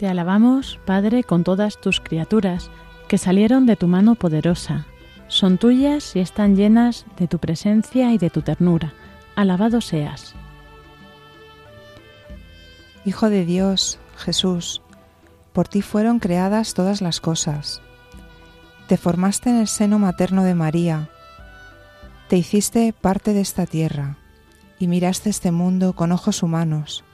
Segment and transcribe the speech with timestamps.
[0.00, 2.70] Te alabamos, Padre, con todas tus criaturas,
[3.06, 4.86] que salieron de tu mano poderosa.
[5.28, 8.94] Son tuyas y están llenas de tu presencia y de tu ternura.
[9.36, 10.34] Alabado seas.
[13.04, 14.80] Hijo de Dios, Jesús,
[15.52, 17.82] por ti fueron creadas todas las cosas.
[18.88, 21.10] Te formaste en el seno materno de María,
[22.28, 24.16] te hiciste parte de esta tierra
[24.78, 27.04] y miraste este mundo con ojos humanos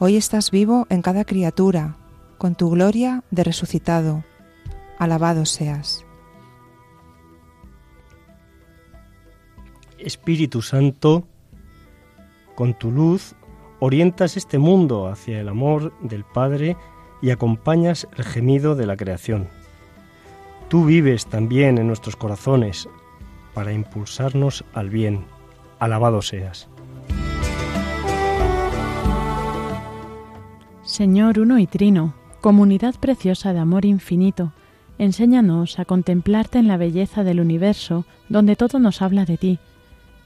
[0.00, 1.96] Hoy estás vivo en cada criatura,
[2.38, 4.22] con tu gloria de resucitado.
[4.96, 6.04] Alabado seas.
[9.98, 11.26] Espíritu Santo,
[12.54, 13.34] con tu luz
[13.80, 16.76] orientas este mundo hacia el amor del Padre
[17.20, 19.48] y acompañas el gemido de la creación.
[20.68, 22.88] Tú vives también en nuestros corazones
[23.52, 25.26] para impulsarnos al bien.
[25.80, 26.68] Alabado seas.
[30.88, 34.54] Señor uno y trino, comunidad preciosa de amor infinito,
[34.96, 39.58] enséñanos a contemplarte en la belleza del universo, donde todo nos habla de ti.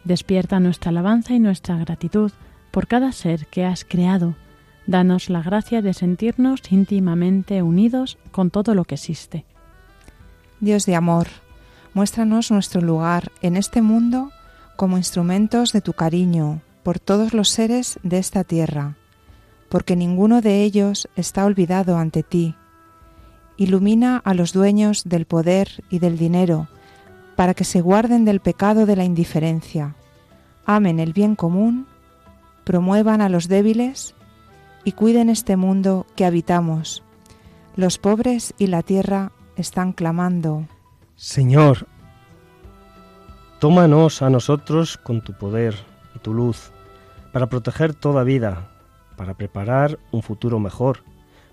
[0.05, 2.31] Despierta nuestra alabanza y nuestra gratitud
[2.71, 4.37] por cada ser que has creado.
[4.87, 9.45] Danos la gracia de sentirnos íntimamente unidos con todo lo que existe.
[10.61, 11.27] Dios de amor,
[11.93, 14.31] muéstranos nuestro lugar en este mundo
[14.77, 18.97] como instrumentos de tu cariño por todos los seres de esta tierra
[19.73, 22.57] porque ninguno de ellos está olvidado ante ti.
[23.57, 26.69] Ilumina a los dueños del poder y del dinero,
[27.37, 29.97] para que se guarden del pecado de la indiferencia,
[30.67, 31.87] amen el bien común,
[32.65, 34.15] promuevan a los débiles
[34.85, 37.03] y cuiden este mundo que habitamos.
[37.75, 40.69] Los pobres y la tierra están clamando.
[41.17, 41.87] Señor,
[43.59, 45.75] tómanos a nosotros con tu poder
[46.15, 46.73] y tu luz,
[47.33, 48.69] para proteger toda vida,
[49.17, 51.05] para preparar un futuro mejor,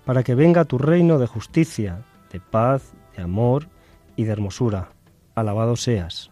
[0.04, 3.68] para que venga tu reino de justicia, de paz, de amor
[4.16, 4.90] y de hermosura.
[5.34, 6.30] Alabado seas.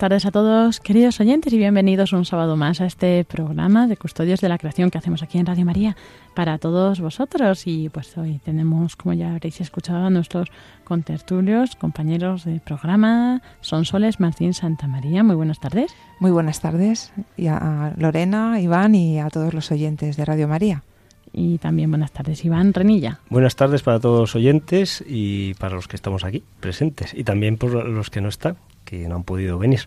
[0.00, 4.40] Tardes a todos, queridos oyentes, y bienvenidos un sábado más a este programa de Custodios
[4.40, 5.94] de la Creación que hacemos aquí en Radio María
[6.34, 7.66] para todos vosotros.
[7.66, 10.48] Y pues hoy tenemos, como ya habréis escuchado, a nuestros
[10.84, 15.22] contertulios, compañeros de programa, Son Soles Martín Santa María.
[15.22, 15.94] Muy buenas tardes.
[16.18, 20.82] Muy buenas tardes, y a Lorena, Iván y a todos los oyentes de Radio María.
[21.30, 23.20] Y también buenas tardes, Iván Renilla.
[23.28, 27.58] Buenas tardes para todos los oyentes y para los que estamos aquí presentes y también
[27.58, 28.56] por los que no están
[28.90, 29.82] que no han podido venir.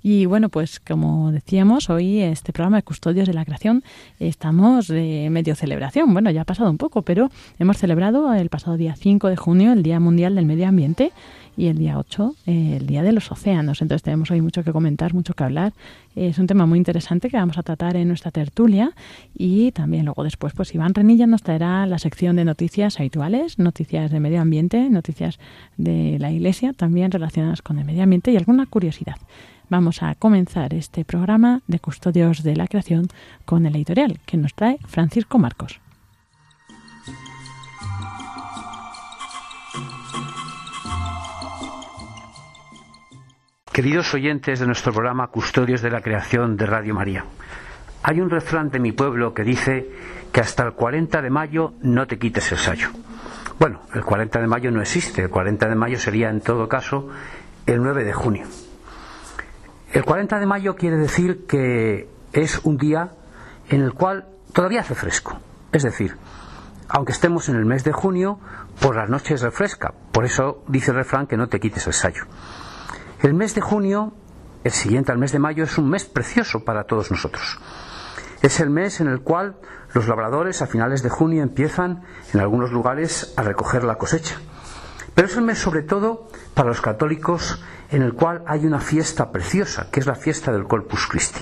[0.00, 3.82] Y bueno, pues como decíamos, hoy este programa de Custodios de la Creación
[4.20, 6.12] estamos de medio celebración.
[6.12, 9.72] Bueno, ya ha pasado un poco, pero hemos celebrado el pasado día 5 de junio
[9.72, 11.10] el Día Mundial del Medio Ambiente
[11.56, 13.82] y el día 8 eh, el Día de los Océanos.
[13.82, 15.72] Entonces tenemos hoy mucho que comentar, mucho que hablar.
[16.14, 18.92] Es un tema muy interesante que vamos a tratar en nuestra tertulia
[19.36, 24.10] y también luego después pues Iván Renilla nos traerá la sección de noticias habituales, noticias
[24.10, 25.38] de medio ambiente, noticias
[25.76, 29.16] de la Iglesia también relacionadas con el medio ambiente y alguna curiosidad.
[29.70, 33.08] Vamos a comenzar este programa de Custodios de la Creación
[33.44, 35.83] con el editorial que nos trae Francisco Marcos.
[43.74, 47.24] Queridos oyentes de nuestro programa Custodios de la Creación de Radio María,
[48.04, 49.90] hay un refrán de mi pueblo que dice
[50.30, 52.90] que hasta el 40 de mayo no te quites el sayo.
[53.58, 57.08] Bueno, el 40 de mayo no existe, el 40 de mayo sería en todo caso
[57.66, 58.46] el 9 de junio.
[59.92, 63.10] El 40 de mayo quiere decir que es un día
[63.70, 65.40] en el cual todavía hace fresco.
[65.72, 66.16] Es decir,
[66.88, 68.38] aunque estemos en el mes de junio,
[68.80, 69.92] por las noches refresca.
[70.12, 72.22] Por eso dice el refrán que no te quites el sayo.
[73.24, 74.12] El mes de junio,
[74.64, 77.58] el siguiente al mes de mayo, es un mes precioso para todos nosotros.
[78.42, 79.56] Es el mes en el cual
[79.94, 82.02] los labradores a finales de junio empiezan
[82.34, 84.36] en algunos lugares a recoger la cosecha.
[85.14, 89.32] Pero es el mes sobre todo para los católicos en el cual hay una fiesta
[89.32, 91.40] preciosa, que es la fiesta del Corpus Christi.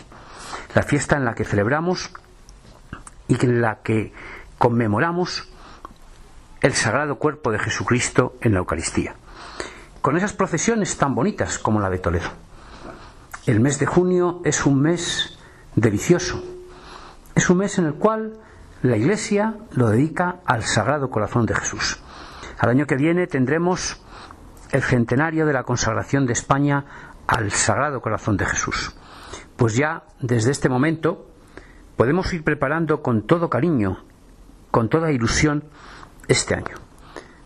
[0.76, 2.12] La fiesta en la que celebramos
[3.26, 4.12] y en la que
[4.56, 5.49] conmemoramos
[6.61, 9.17] el sagrado cuerpo de Jesucristo en la Eucaristía
[10.02, 12.28] con esas procesiones tan bonitas como la de Toledo.
[13.46, 15.38] El mes de junio es un mes
[15.76, 16.43] delicioso,
[17.34, 18.34] es un mes en el cual
[18.82, 22.00] la Iglesia lo dedica al Sagrado Corazón de Jesús.
[22.58, 24.02] Al año que viene tendremos
[24.72, 26.84] el centenario de la consagración de España
[27.28, 28.96] al Sagrado Corazón de Jesús.
[29.56, 31.28] Pues ya desde este momento
[31.96, 34.04] podemos ir preparando con todo cariño,
[34.72, 35.64] con toda ilusión,
[36.26, 36.75] este año.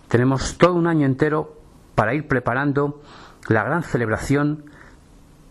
[0.08, 1.55] Tenemos todo un año entero
[1.96, 3.02] para ir preparando
[3.48, 4.70] la gran celebración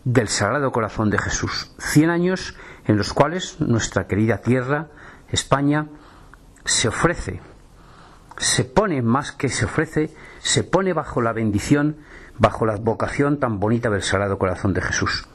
[0.04, 1.72] del Sagrado Corazón de Jesús.
[1.78, 2.56] Cien años
[2.86, 4.86] en los cuales nuestra querida tierra,
[5.28, 5.88] España,
[6.64, 7.40] se ofrece,
[8.38, 11.96] se pone más que se ofrece, se pone bajo la bendición,
[12.38, 15.26] bajo la vocación tan bonita del Sagrado Corazón de Jesús.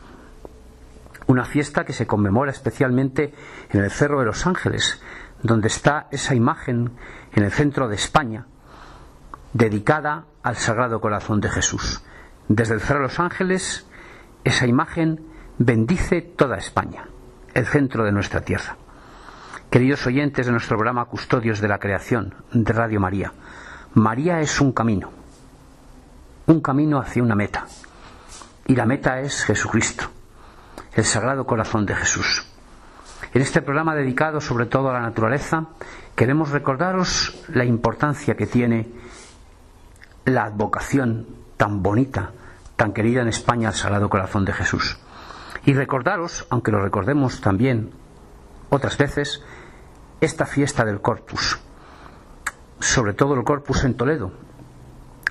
[1.28, 3.34] Una fiesta que se conmemora especialmente
[3.70, 5.02] en el Cerro de los Ángeles,
[5.44, 6.92] donde está esa imagen
[7.34, 8.46] en el centro de España,
[9.54, 12.02] dedicada al Sagrado Corazón de Jesús.
[12.48, 13.86] Desde el Cerro de los Ángeles,
[14.44, 15.26] esa imagen
[15.58, 17.06] bendice toda España,
[17.54, 18.78] el centro de nuestra tierra.
[19.70, 23.34] Queridos oyentes de nuestro programa Custodios de la Creación de Radio María,
[23.94, 25.12] María es un camino,
[26.48, 27.66] un camino hacia una meta.
[28.68, 30.06] Y la meta es Jesucristo,
[30.94, 32.46] el Sagrado Corazón de Jesús.
[33.34, 35.68] En este programa dedicado sobre todo a la naturaleza,
[36.16, 38.90] queremos recordaros la importancia que tiene
[40.26, 41.28] la advocación
[41.58, 42.32] tan bonita,
[42.76, 44.98] tan querida en España al Sagrado Corazón de Jesús.
[45.66, 47.92] Y recordaros, aunque lo recordemos también
[48.70, 49.44] otras veces,
[50.20, 51.60] esta fiesta del Corpus,
[52.80, 54.32] sobre todo el Corpus en Toledo,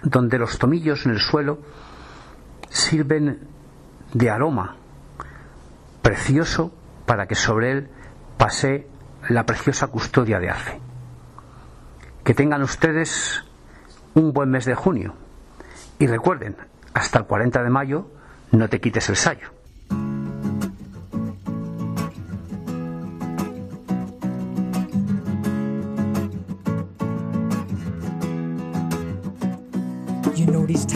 [0.03, 1.59] donde los tomillos en el suelo
[2.69, 3.49] sirven
[4.13, 4.77] de aroma
[6.03, 6.73] precioso
[7.07, 7.91] para que sobre él
[8.37, 8.87] pase
[9.29, 10.81] la preciosa custodia de arce.
[12.25, 13.45] Que tengan ustedes
[14.15, 15.15] un buen mes de junio.
[15.99, 16.57] Y recuerden,
[16.95, 18.11] hasta el 40 de mayo
[18.53, 19.60] no te quites el sayo.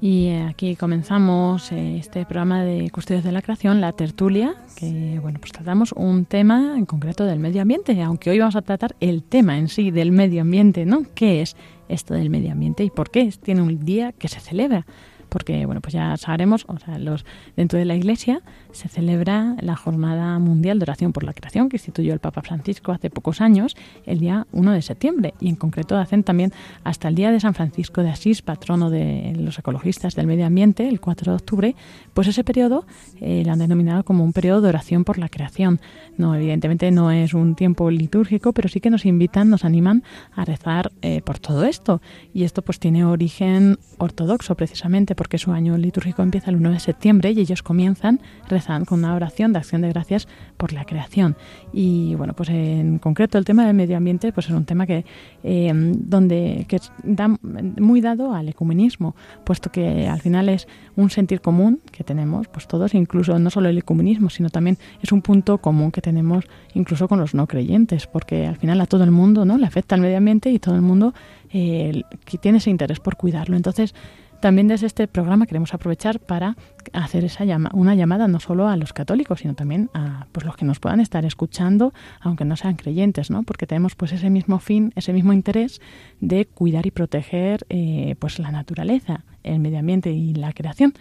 [0.00, 5.40] Y aquí comenzamos eh, este programa de Custodios de la Creación, la tertulia, que bueno,
[5.40, 9.24] pues tratamos un tema en concreto del medio ambiente, aunque hoy vamos a tratar el
[9.24, 11.02] tema en sí del medio ambiente, ¿no?
[11.14, 11.56] ¿Qué es
[11.88, 14.86] esto del medio ambiente y por qué tiene un día que se celebra?
[15.28, 17.24] Porque bueno, pues ya sabremos, o sea, los
[17.56, 18.42] dentro de la Iglesia
[18.72, 22.92] se celebra la Jornada Mundial de Oración por la Creación que instituyó el Papa Francisco
[22.92, 26.52] hace pocos años, el día 1 de septiembre, y en concreto hacen también
[26.84, 30.88] hasta el día de San Francisco de Asís, patrono de los ecologistas del medio ambiente,
[30.88, 31.76] el 4 de octubre,
[32.14, 32.86] pues ese periodo
[33.20, 35.80] eh, lo han denominado como un periodo de oración por la creación.
[36.16, 40.02] No, evidentemente no es un tiempo litúrgico, pero sí que nos invitan, nos animan
[40.34, 42.00] a rezar eh, por todo esto.
[42.32, 46.78] Y esto pues tiene origen ortodoxo precisamente porque su año litúrgico empieza el 1 de
[46.78, 51.36] septiembre y ellos comienzan rezando con una oración de acción de gracias por la creación.
[51.72, 55.04] Y bueno, pues en concreto el tema del medio ambiente pues es un tema que
[55.42, 61.40] eh, donde que da muy dado al ecumenismo, puesto que al final es un sentir
[61.40, 65.58] común que tenemos pues todos, incluso no solo el ecumenismo, sino también es un punto
[65.58, 66.44] común que tenemos
[66.74, 69.96] incluso con los no creyentes, porque al final a todo el mundo no le afecta
[69.96, 71.12] el medio ambiente y todo el mundo
[71.52, 72.02] eh,
[72.40, 73.56] tiene ese interés por cuidarlo.
[73.56, 73.94] Entonces,
[74.40, 76.56] también desde este programa queremos aprovechar para
[76.92, 80.56] hacer esa llama, una llamada no solo a los católicos, sino también a pues, los
[80.56, 83.42] que nos puedan estar escuchando, aunque no sean creyentes, ¿no?
[83.42, 85.80] Porque tenemos pues ese mismo fin, ese mismo interés
[86.20, 90.94] de cuidar y proteger eh, pues la naturaleza, el medio ambiente y la creación.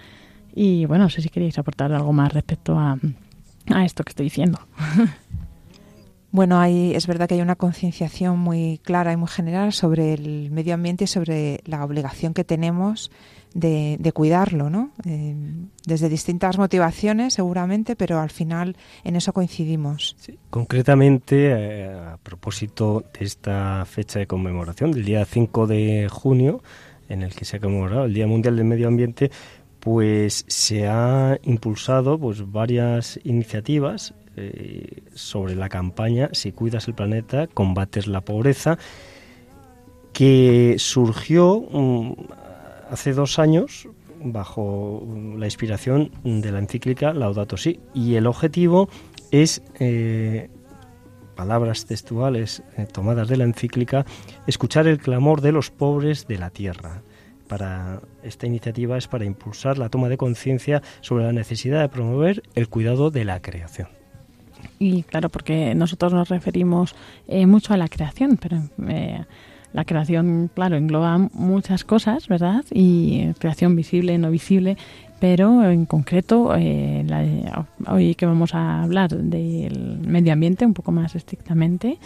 [0.55, 2.97] Y bueno, no sé si queréis aportar algo más respecto a,
[3.69, 4.59] a esto que estoy diciendo.
[6.37, 10.51] Bueno, hay, es verdad que hay una concienciación muy clara y muy general sobre el
[10.51, 13.09] medio ambiente y sobre la obligación que tenemos
[13.55, 14.91] de, cuidarlo, ¿no?
[15.03, 15.35] Eh,
[15.87, 20.15] desde distintas motivaciones, seguramente, pero al final en eso coincidimos.
[20.51, 26.61] Concretamente, eh, a propósito de esta fecha de conmemoración, del día 5 de junio,
[27.09, 29.31] en el que se ha conmemorado el Día Mundial del Medio Ambiente,
[29.79, 37.47] pues se ha impulsado pues varias iniciativas eh, sobre la campaña Si cuidas el planeta,
[37.47, 38.77] combates la pobreza,
[40.13, 42.13] que surgió mm,
[42.91, 43.87] hace dos años
[44.19, 45.05] bajo
[45.37, 47.79] la inspiración de la encíclica Laudato Si.
[47.93, 48.89] Y el objetivo
[49.31, 50.49] es, eh,
[51.35, 54.05] palabras textuales eh, tomadas de la encíclica,
[54.47, 57.01] escuchar el clamor de los pobres de la tierra.
[57.47, 62.43] Para esta iniciativa es para impulsar la toma de conciencia sobre la necesidad de promover
[62.55, 63.96] el cuidado de la creación.
[64.79, 66.95] Y claro, porque nosotros nos referimos
[67.27, 69.23] eh, mucho a la creación, pero eh,
[69.73, 72.63] la creación, claro, engloba muchas cosas, ¿verdad?
[72.71, 74.77] Y creación visible, no visible,
[75.19, 77.05] pero en concreto, eh,
[77.87, 81.97] hoy que vamos a hablar del medio ambiente un poco más estrictamente,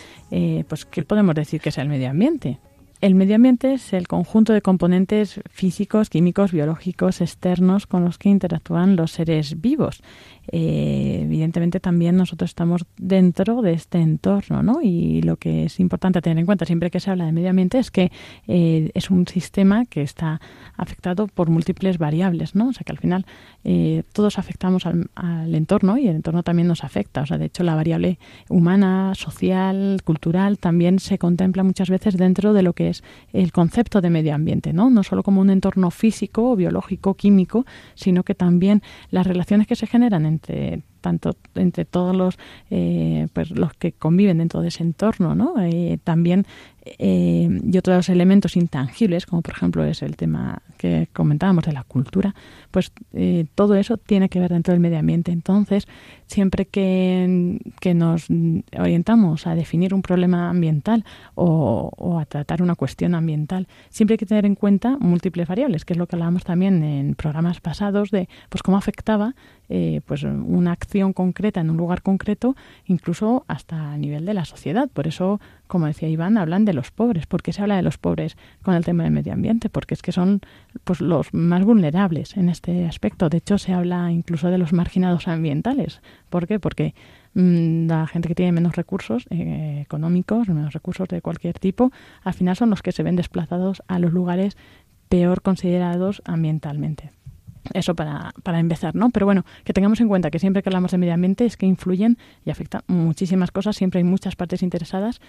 [0.68, 2.58] pues ¿qué podemos decir que es el medio ambiente?
[3.02, 8.30] El medio ambiente es el conjunto de componentes físicos, químicos, biológicos, externos con los que
[8.30, 10.04] interactúan los seres vivos.
[10.48, 14.80] Eh, evidentemente también nosotros estamos dentro de este entorno, ¿no?
[14.82, 17.80] Y lo que es importante tener en cuenta siempre que se habla de medio ambiente
[17.80, 18.12] es que
[18.48, 20.42] eh, es un sistema que está
[20.78, 22.70] afectado por múltiples variables, ¿no?
[22.70, 23.26] O sea que al final
[23.64, 27.22] eh, todos afectamos al, al, entorno y el entorno también nos afecta.
[27.22, 28.18] O sea, de hecho la variable
[28.50, 32.92] humana, social, cultural también se contempla muchas veces dentro de lo que
[33.34, 34.90] el concepto de medio ambiente, ¿no?
[34.90, 38.82] No solo como un entorno físico, biológico, químico, sino que también
[39.12, 42.38] las relaciones que se generan entre tanto entre todos los
[42.70, 46.46] eh, pues los que conviven dentro de ese entorno no eh, también
[46.86, 51.84] eh, y otros elementos intangibles como por ejemplo es el tema que comentábamos de la
[51.84, 52.34] cultura
[52.72, 52.92] pues
[53.56, 55.88] todo eso tiene que ver dentro del medio ambiente entonces
[56.32, 57.60] siempre que,
[57.94, 58.28] nos
[58.80, 61.04] orientamos a definir un problema ambiental
[61.36, 65.94] o, a tratar una cuestión ambiental, siempre hay que tener en cuenta múltiples variables, que
[65.94, 69.36] es lo que hablábamos también en programas pasados de pues cómo afectaba
[69.70, 74.46] eh, pues una acción concreta en un lugar concreto, incluso hasta a nivel de la
[74.46, 74.90] sociedad.
[74.90, 75.40] Por eso
[75.72, 77.28] como decía Iván, hablan de los pobres.
[77.28, 79.70] ¿Por qué se habla de los pobres con el tema del medio ambiente?
[79.70, 80.42] Porque es que son
[80.84, 83.30] pues, los más vulnerables en este aspecto.
[83.30, 86.02] De hecho, se habla incluso de los marginados ambientales.
[86.30, 86.60] ¿Por qué?
[86.60, 86.94] Porque
[87.34, 91.92] mm, la gente que tiene menos recursos eh, económicos, menos recursos de cualquier tipo,
[92.24, 94.58] al final son los que se ven desplazados a los lugares
[95.10, 97.12] peor considerados ambientalmente.
[97.74, 99.12] Eso para, para empezar, ¿no?
[99.12, 101.66] Pero bueno, que tengamos en cuenta que siempre que hablamos de medio ambiente es que
[101.66, 105.22] influyen y afectan muchísimas cosas, siempre hay muchas partes interesadas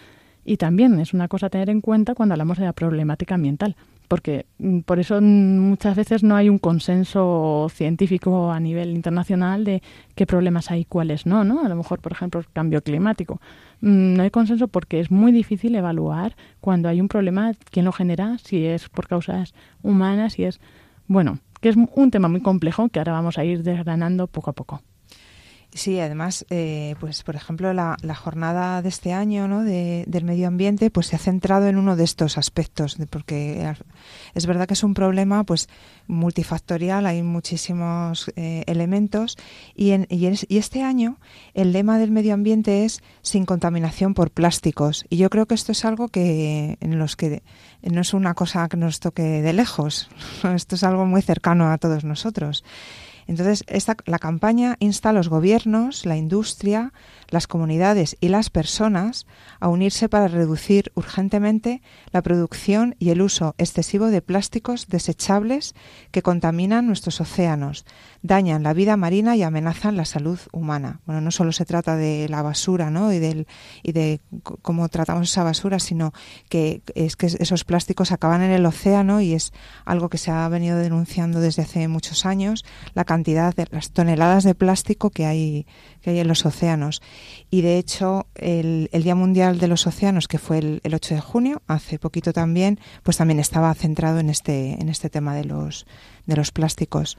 [0.44, 3.76] y también es una cosa a tener en cuenta cuando hablamos de la problemática ambiental,
[4.08, 9.82] porque mm, por eso muchas veces no hay un consenso científico a nivel internacional de
[10.14, 11.64] qué problemas hay y cuáles no, ¿no?
[11.64, 13.40] A lo mejor, por ejemplo, el cambio climático.
[13.80, 17.92] Mm, no hay consenso porque es muy difícil evaluar cuando hay un problema, quién lo
[17.92, 20.60] genera, si es por causas humanas, si es...
[21.06, 24.52] Bueno, que es un tema muy complejo que ahora vamos a ir desgranando poco a
[24.52, 24.82] poco.
[25.74, 29.64] Sí, además, eh, pues por ejemplo, la, jornada de este año ¿no?
[29.64, 33.74] de, del medio ambiente pues se ha centrado en uno de estos aspectos, porque
[34.34, 35.70] es verdad que es un problema pues
[36.08, 39.38] multifactorial, hay muchísimos eh, elementos
[39.74, 41.16] y, en, y, este año
[41.54, 45.72] el lema del medio ambiente es sin contaminación por plásticos y yo creo que esto
[45.72, 47.42] es algo que en los que
[47.80, 50.10] no es una cosa que nos toque de lejos,
[50.54, 52.62] esto es algo muy cercano a todos nosotros.
[53.26, 56.92] Entonces, esta, la campaña insta a los gobiernos, la industria,
[57.28, 59.26] las comunidades y las personas
[59.60, 65.74] a unirse para reducir urgentemente la producción y el uso excesivo de plásticos desechables
[66.10, 67.84] que contaminan nuestros océanos,
[68.22, 71.00] dañan la vida marina y amenazan la salud humana.
[71.06, 73.12] Bueno, no solo se trata de la basura ¿no?
[73.12, 73.46] y, del,
[73.82, 74.20] y de
[74.62, 76.12] cómo tratamos esa basura, sino
[76.48, 79.52] que es que esos plásticos acaban en el océano y es
[79.84, 82.64] algo que se ha venido denunciando desde hace muchos años,
[82.94, 85.66] la cantidad de las toneladas de plástico que hay,
[86.00, 87.02] que hay en los océanos.
[87.50, 91.62] Y de hecho, el, Día Mundial de los Océanos, que fue el, 8 de junio,
[91.66, 95.86] hace poquito también, pues también estaba centrado en este, en este tema de los,
[96.26, 97.18] de los plásticos.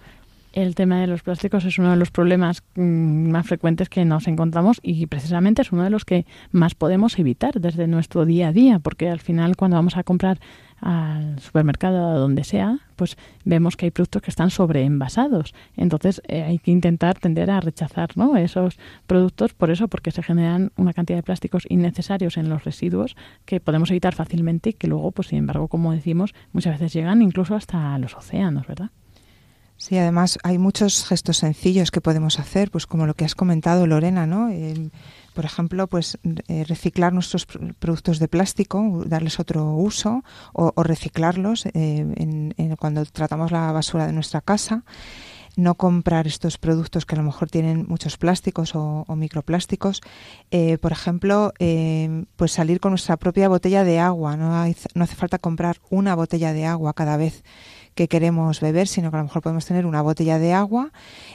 [0.53, 4.27] El tema de los plásticos es uno de los problemas mm, más frecuentes que nos
[4.27, 8.51] encontramos y precisamente es uno de los que más podemos evitar desde nuestro día a
[8.53, 10.39] día, porque al final cuando vamos a comprar
[10.79, 15.55] al supermercado o donde sea, pues vemos que hay productos que están sobreenvasados.
[15.75, 18.37] Entonces eh, hay que intentar tender a rechazar ¿no?
[18.37, 23.15] esos productos por eso, porque se generan una cantidad de plásticos innecesarios en los residuos
[23.45, 27.23] que podemos evitar fácilmente y que luego, pues sin embargo, como decimos, muchas veces llegan
[27.23, 28.91] incluso hasta los océanos, ¿verdad?
[29.83, 33.85] Sí, además hay muchos gestos sencillos que podemos hacer, pues como lo que has comentado,
[33.85, 34.49] Lorena, ¿no?
[35.33, 37.45] por ejemplo, pues eh, reciclar nuestros
[37.79, 40.23] productos de plástico, darles otro uso
[40.53, 44.85] o, reciclarlos eh, cuando tratamos la basura de nuestra casa
[45.55, 50.01] no comprar estos productos que a lo mejor tienen muchos plásticos o, microplásticos.
[50.49, 51.53] Eh, por ejemplo,
[52.37, 54.35] pues salir con nuestra propia botella de agua.
[54.35, 57.43] No, no hace falta comprar una botella de agua cada vez
[57.95, 60.91] que queremos beber, sino que a lo mejor podemos tener una botella de agua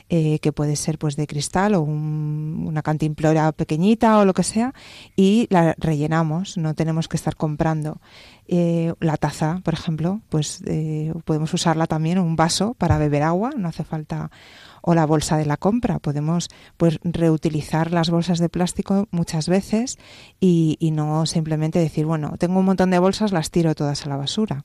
[0.09, 4.75] eh, que puede ser pues de cristal o una cantimplora pequeñita o lo que sea
[5.17, 8.01] y la rellenamos, no tenemos que estar comprando.
[8.51, 13.51] Eh, la taza, por ejemplo, pues eh, podemos usarla también, un vaso para beber agua,
[13.57, 14.31] no hace falta
[14.81, 15.99] o la bolsa de la compra.
[15.99, 19.99] Podemos pues reutilizar las bolsas de plástico muchas veces
[20.41, 24.09] y, y, no simplemente decir, bueno, tengo un montón de bolsas, las tiro todas a
[24.09, 24.65] la basura.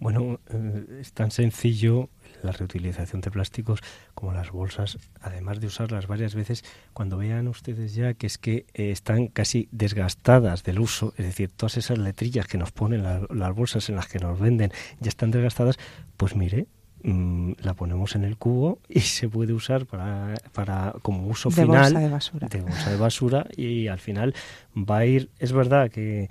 [0.00, 2.08] Bueno, eh, es tan sencillo
[2.42, 3.80] la reutilización de plásticos
[4.14, 8.66] como las bolsas, además de usarlas varias veces, cuando vean ustedes ya que es que
[8.74, 13.54] eh, están casi desgastadas del uso, es decir, todas esas letrillas que nos ponen las
[13.54, 15.78] bolsas en las que nos venden ya están desgastadas,
[16.16, 16.68] pues mire,
[17.02, 21.56] mm, la ponemos en el cubo y se puede usar para, para como uso de
[21.56, 22.48] final bolsa de basura.
[22.48, 24.34] de bolsa de basura y al final
[24.76, 26.28] va a ir, es verdad que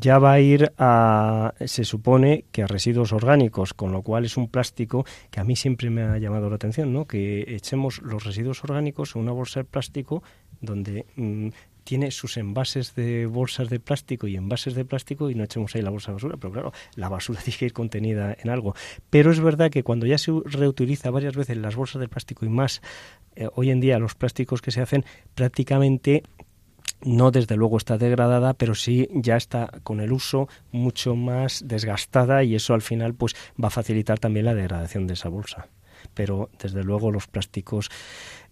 [0.00, 4.36] ya va a ir a, se supone que a residuos orgánicos, con lo cual es
[4.36, 7.06] un plástico que a mí siempre me ha llamado la atención, ¿no?
[7.06, 10.22] Que echemos los residuos orgánicos en una bolsa de plástico
[10.60, 11.48] donde mm,
[11.86, 15.82] tiene sus envases de bolsas de plástico y envases de plástico y no echemos ahí
[15.82, 18.74] la bolsa de basura, pero claro, la basura tiene que ir contenida en algo.
[19.08, 22.48] Pero es verdad que cuando ya se reutiliza varias veces las bolsas de plástico y
[22.48, 22.82] más
[23.36, 25.04] eh, hoy en día los plásticos que se hacen
[25.34, 26.24] prácticamente
[27.02, 32.42] no desde luego está degradada, pero sí ya está con el uso mucho más desgastada
[32.44, 35.68] y eso al final pues va a facilitar también la degradación de esa bolsa.
[36.14, 37.90] Pero desde luego los plásticos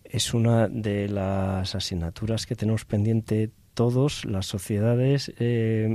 [0.05, 5.89] es una de las asignaturas que tenemos pendiente todos las sociedades eh,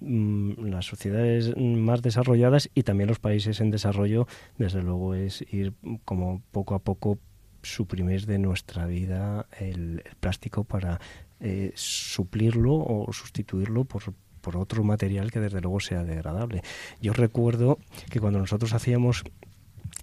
[0.00, 5.74] mm, las sociedades más desarrolladas y también los países en desarrollo desde luego es ir
[6.06, 7.18] como poco a poco
[7.62, 11.00] suprimir de nuestra vida el plástico para
[11.40, 16.62] eh, suplirlo o sustituirlo por, por otro material que desde luego sea degradable.
[17.00, 17.78] Yo recuerdo
[18.10, 19.24] que cuando nosotros hacíamos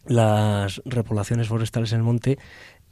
[0.05, 2.37] las repoblaciones forestales en el monte,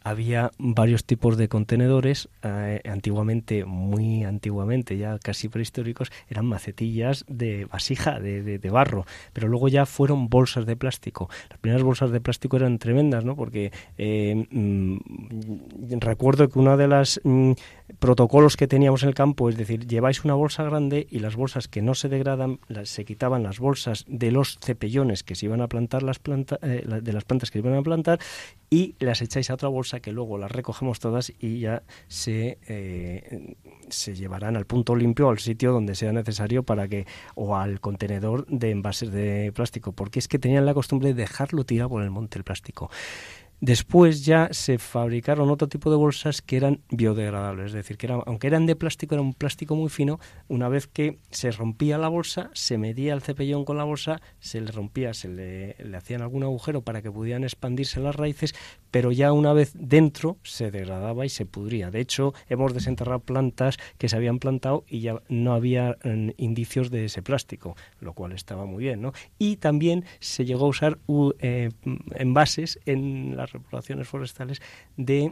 [0.03, 2.29] había varios tipos de contenedores.
[2.43, 9.47] Eh, antiguamente, muy antiguamente, ya casi prehistóricos, eran macetillas de vasija, de, de, barro, pero
[9.47, 11.29] luego ya fueron bolsas de plástico.
[11.49, 13.35] Las primeras bolsas de plástico eran tremendas, ¿no?
[13.35, 14.97] Porque eh, mm,
[15.99, 17.51] recuerdo que una de las mm,
[17.99, 21.67] protocolos que teníamos en el campo, es decir, lleváis una bolsa grande y las bolsas
[21.67, 25.67] que no se degradan, se quitaban las bolsas de los cepellones que se iban a
[25.67, 28.19] plantar las plantas, eh, de las plantas que se iban a plantar
[28.73, 33.57] y las echáis a otra bolsa que luego las recogemos todas y ya se, eh,
[33.89, 37.05] se llevarán al punto limpio, al sitio donde sea necesario para que,
[37.35, 41.65] o al contenedor de envases de plástico, porque es que tenían la costumbre de dejarlo
[41.65, 42.89] tirado por el monte el plástico.
[43.61, 48.47] Después ya se fabricaron otro tipo de bolsas que eran biodegradables, es decir, que aunque
[48.47, 52.49] eran de plástico, era un plástico muy fino, una vez que se rompía la bolsa,
[52.53, 56.81] se medía el cepellón con la bolsa, se le rompía, se le, hacían algún agujero
[56.81, 58.55] para que pudieran expandirse las raíces,
[58.89, 61.91] pero ya una vez dentro se degradaba y se pudría.
[61.91, 66.89] De hecho, hemos desenterrado plantas que se habían plantado y ya no había mm, indicios
[66.89, 69.13] de ese plástico, lo cual estaba muy bien, ¿no?
[69.37, 70.97] Y también se llegó a usar
[71.41, 71.69] eh,
[72.15, 74.61] envases en las repoblaciones forestales
[74.97, 75.31] de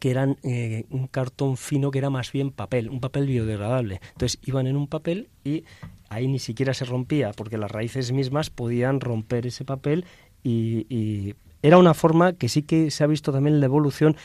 [0.00, 4.00] que eran eh, un cartón fino que era más bien papel, un papel biodegradable.
[4.12, 5.64] Entonces iban en un papel y
[6.08, 10.04] ahí ni siquiera se rompía porque las raíces mismas podían romper ese papel
[10.42, 14.16] y, y era una forma que sí que se ha visto también la evolución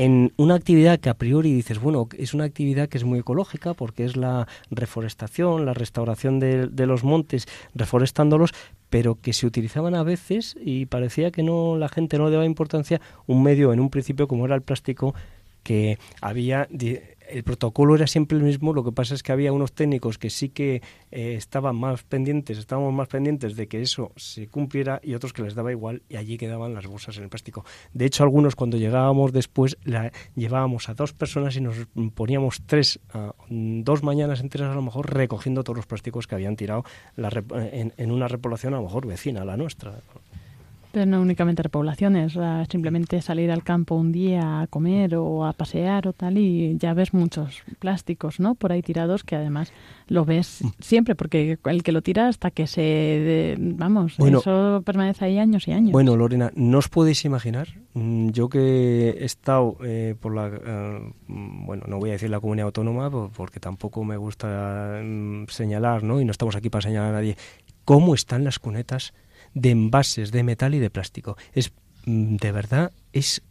[0.00, 3.74] en una actividad que a priori dices, bueno, es una actividad que es muy ecológica
[3.74, 8.52] porque es la reforestación, la restauración de, los montes, reforestándolos,
[8.88, 12.46] pero que se utilizaban a veces y parecía que no la gente no le daba
[12.46, 15.14] importancia un medio en un principio como era el plástico
[15.62, 16.66] que había
[17.32, 20.30] el protocolo era siempre el mismo, lo que pasa es que había unos técnicos que
[20.30, 25.14] sí que eh, estaban más pendientes, estábamos más pendientes de que eso se cumpliera y
[25.14, 27.64] otros que les daba igual y allí quedaban las bolsas en el plástico.
[27.92, 31.76] De hecho, algunos cuando llegábamos después la llevábamos a dos personas y nos
[32.14, 33.00] poníamos tres,
[33.48, 36.84] dos mañanas enteras a lo mejor recogiendo todos los plásticos que habían tirado
[37.16, 40.00] en, en una repoblación a lo mejor vecina a la nuestra.
[40.92, 42.36] Pero no únicamente repoblaciones,
[42.68, 46.94] simplemente salir al campo un día a comer o a pasear o tal y ya
[46.94, 48.54] ves muchos plásticos, ¿no?
[48.54, 49.72] Por ahí tirados que además
[50.08, 53.56] lo ves siempre porque el que lo tira hasta que se...
[53.58, 55.92] vamos, eso permanece ahí años y años.
[55.92, 60.48] Bueno, Lorena, no os podéis imaginar, mm, yo que he estado eh, por la...
[60.48, 66.02] Eh, bueno, no voy a decir la comunidad autónoma porque tampoco me gusta mm, señalar,
[66.02, 66.20] ¿no?
[66.20, 67.36] Y no estamos aquí para señalar a nadie.
[67.84, 69.14] ¿Cómo están las cunetas?
[69.54, 71.36] De envases de metal y de plástico.
[71.52, 71.72] Es
[72.06, 73.42] mm, de verdad es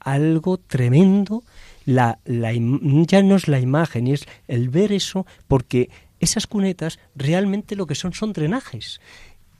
[0.00, 1.42] algo tremendo
[1.84, 7.76] la, la, ya no es la imagen, es el ver eso, porque esas cunetas realmente
[7.76, 9.00] lo que son son drenajes.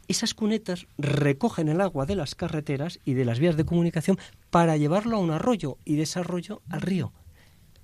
[0.09, 4.19] Esas cunetas recogen el agua de las carreteras y de las vías de comunicación
[4.51, 7.13] para llevarlo a un arroyo y de ese arroyo al río.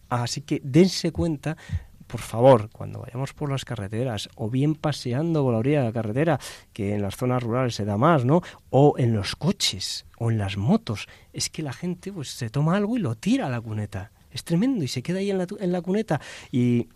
[0.09, 1.57] Así que dense cuenta
[2.13, 5.93] por favor, cuando vayamos por las carreteras o bien paseando por la orilla de la
[5.95, 6.39] carretera,
[6.75, 8.43] que en las zonas rurales se da más, ¿no?
[8.69, 12.77] O en los coches o en las motos, es que la gente pues se toma
[12.77, 14.13] algo y lo tira a la cuneta.
[14.31, 16.21] Es tremendo y se queda ahí en la, en la cuneta
[16.51, 16.91] y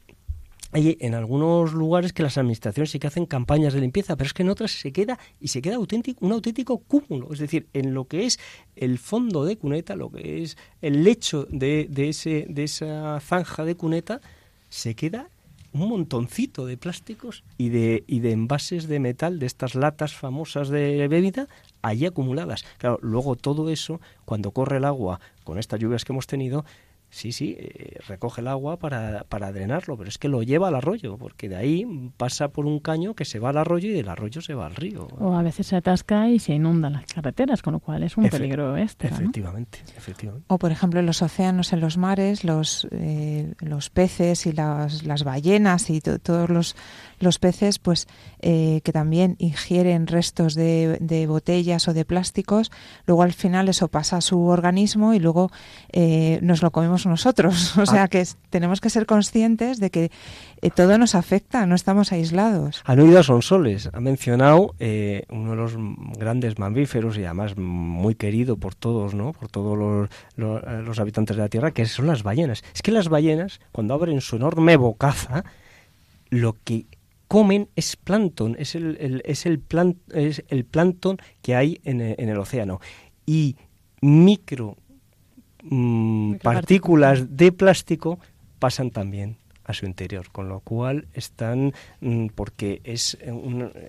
[0.72, 4.34] hay en algunos lugares que las administraciones sí que hacen campañas de limpieza, pero es
[4.34, 7.32] que en otras se queda y se queda auténtico, un auténtico cúmulo.
[7.32, 8.38] Es decir, en lo que es
[8.74, 13.64] el fondo de cuneta, lo que es el lecho de, de, ese, de esa zanja
[13.64, 14.20] de cuneta,
[14.68, 15.28] se queda
[15.72, 20.68] un montoncito de plásticos y de, y de envases de metal, de estas latas famosas
[20.68, 21.48] de bebida,
[21.82, 22.64] allí acumuladas.
[22.78, 26.64] Claro, luego todo eso, cuando corre el agua con estas lluvias que hemos tenido,
[27.16, 30.74] Sí, sí, eh, recoge el agua para, para, drenarlo, pero es que lo lleva al
[30.74, 34.10] arroyo, porque de ahí pasa por un caño que se va al arroyo y del
[34.10, 35.08] arroyo se va al río.
[35.18, 38.28] O a veces se atasca y se inundan las carreteras, con lo cual es un
[38.28, 39.06] peligro este.
[39.06, 40.44] Efectivamente, efectivamente.
[40.48, 45.04] O por ejemplo en los océanos, en los mares, los, eh, los peces y las,
[45.04, 46.76] las ballenas y todos los,
[47.18, 48.08] los peces, pues
[48.42, 52.70] eh, que también ingieren restos de, de, botellas o de plásticos,
[53.06, 55.50] luego al final eso pasa a su organismo y luego
[56.42, 57.74] nos lo comemos nosotros.
[57.86, 58.08] O sea ah.
[58.08, 60.10] que tenemos que ser conscientes de que
[60.62, 62.82] eh, todo nos afecta, no estamos aislados.
[62.84, 65.74] Han oído a Sonsoles, ha mencionado eh, uno de los
[66.18, 69.32] grandes mamíferos y además muy querido por todos, ¿no?
[69.32, 72.64] por todos los, eh, los, habitantes de la Tierra, que son las ballenas.
[72.74, 75.44] Es que las ballenas, cuando abren su enorme bocaza,
[76.30, 76.86] lo que
[77.28, 82.28] comen es plancton, es el, es, el plan, es el plancton que hay en en
[82.28, 82.80] el océano.
[83.26, 83.56] Y
[84.00, 84.76] micro
[85.68, 88.18] Mm, partículas de plástico
[88.58, 93.18] pasan también a su interior, con lo cual están, mm, porque es,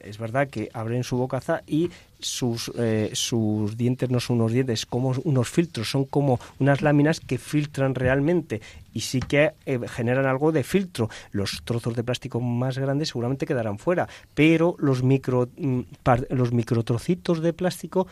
[0.01, 4.87] es verdad que abren su bocaza y sus, eh, sus dientes no son unos dientes,
[4.87, 8.59] como unos filtros, son como unas láminas que filtran realmente
[8.91, 11.09] y sí que eh, generan algo de filtro.
[11.31, 15.81] Los trozos de plástico más grandes seguramente quedarán fuera, pero los micro, mm,
[16.31, 18.07] los microtrocitos de plástico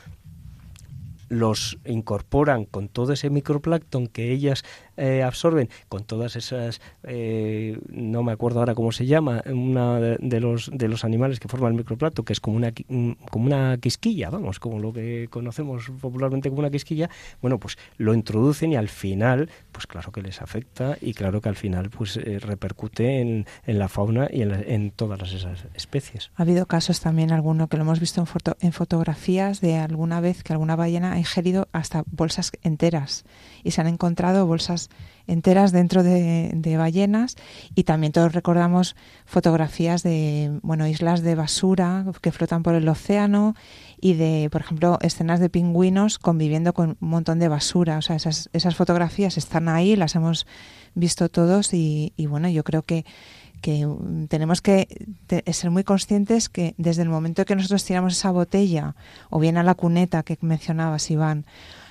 [1.29, 4.63] los incorporan con todo ese microplancton que ellas
[4.97, 10.39] eh, absorben con todas esas, eh, no me acuerdo ahora cómo se llama, una de,
[10.39, 12.73] los, de los animales que forman el microplato, que es como una,
[13.31, 17.09] como una quisquilla, vamos, como lo que conocemos popularmente como una quisquilla,
[17.41, 21.49] bueno, pues lo introducen y al final, pues claro que les afecta y claro que
[21.49, 26.31] al final pues eh, repercute en, en, la fauna y en, en todas esas especies.
[26.35, 30.21] Ha habido casos también, alguno que lo hemos visto en, foto, en fotografías de alguna
[30.21, 33.25] vez que alguna ballena ha ingerido hasta bolsas enteras
[33.65, 34.89] y se han encontrado bolsas
[35.27, 37.35] enteras dentro de, ballenas.
[37.73, 43.55] Y también todos recordamos fotografías de bueno islas de basura que flotan por el océano
[43.99, 47.97] y de por ejemplo escenas de pingüinos conviviendo con un montón de basura.
[47.97, 50.45] O sea esas, esas fotografías están ahí las hemos
[50.93, 53.03] visto todos y, y bueno yo creo que
[53.61, 53.87] que
[54.27, 55.07] tenemos que
[55.51, 58.95] ser muy conscientes que desde el momento que nosotros tiramos esa botella
[59.31, 61.45] o bien a la cuneta que mencionabas Iván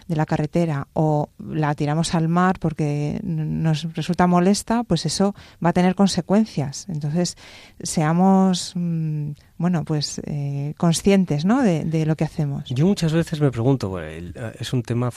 [0.08, 5.70] de la carretera o la tiramos al mar porque nos resulta molesta, pues eso va
[5.70, 6.86] a tener consecuencias.
[6.88, 7.36] Entonces,
[7.82, 11.62] seamos, mm, bueno, pues eh, conscientes ¿no?
[11.62, 12.64] de, lo que hacemos.
[12.68, 15.10] Yo muchas veces me pregunto, es un tema,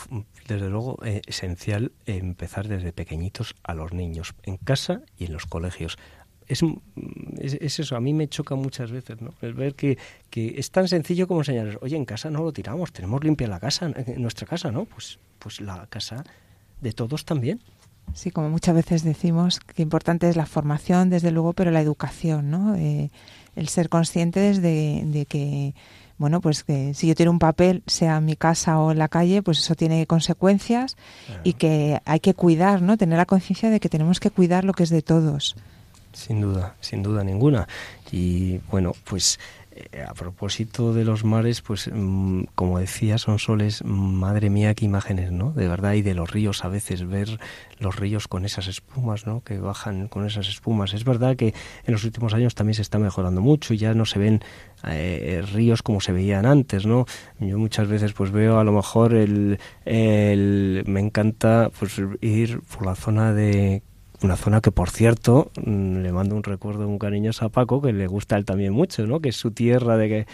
[0.48, 5.46] desde luego, eh, esencial empezar desde pequeñitos a los niños, en casa y en los
[5.46, 5.98] colegios
[6.48, 6.64] es,
[7.40, 9.34] es, eso, a mí me choca muchas veces, ¿no?
[9.42, 9.98] El ver que,
[10.30, 13.60] que es tan sencillo como señalar, oye, en casa no lo tiramos, tenemos limpia la
[13.60, 14.86] casa, en nuestra casa, ¿no?
[14.86, 16.24] Pues, pues la casa
[16.82, 17.60] de todos también.
[18.14, 22.50] Sí, como muchas veces decimos, que importante es la formación, desde luego, pero la educación,
[22.50, 22.76] ¿no?
[22.76, 23.12] Eh,
[23.56, 25.76] el ser conscientes de, de que,
[26.18, 29.08] bueno, pues que si yo tiro un papel, sea en mi casa o en la
[29.08, 30.96] calle, pues eso tiene consecuencias
[31.44, 32.98] y que hay que cuidar, ¿no?
[32.98, 35.56] Tener la conciencia de que tenemos que cuidar lo que es de todos.
[36.18, 37.68] Sin duda, sin duda ninguna.
[38.12, 39.38] Y bueno, pues
[39.94, 44.86] eh, a propósito de los mares, pues mm, como decía, son soles, madre mía, qué
[44.86, 45.52] imágenes, ¿no?
[45.52, 47.40] De verdad, y de los ríos a veces, ver
[47.78, 49.42] los ríos con esas espumas, ¿no?
[49.42, 50.96] Que bajan con esas espumas.
[50.96, 51.54] Es verdad que
[51.86, 54.42] en los últimos años también se está mejorando mucho y ya no se ven
[54.86, 57.06] eh, ríos como se veían antes, ¿no?
[57.40, 62.88] Yo muchas veces pues veo a lo mejor el, el me encanta pues ir por
[62.88, 63.84] la zona de
[64.24, 67.94] una zona que, por cierto, mm, le mando un recuerdo un cariñoso a Paco, que
[67.94, 69.20] le gusta a él también mucho, ¿no?
[69.20, 70.26] Que es su tierra de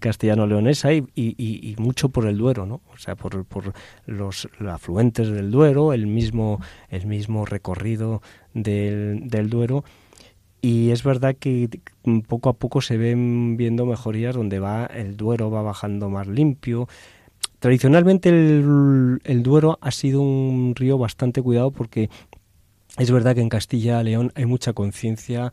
[0.00, 2.80] castellano-leonesa y, y, mucho por el Duero, ¿no?
[2.92, 3.72] O sea, por, por
[4.06, 8.20] los, afluentes del Duero, el mismo, el mismo recorrido
[8.52, 9.84] del, Duero.
[10.60, 11.68] Y es verdad que
[12.26, 16.88] poco a poco se ven viendo mejorías donde va el Duero va bajando más limpio.
[17.58, 22.08] Tradicionalmente el Duero ha sido un río bastante cuidado porque
[22.98, 25.52] es verdad que en Castilla León hay mucha conciencia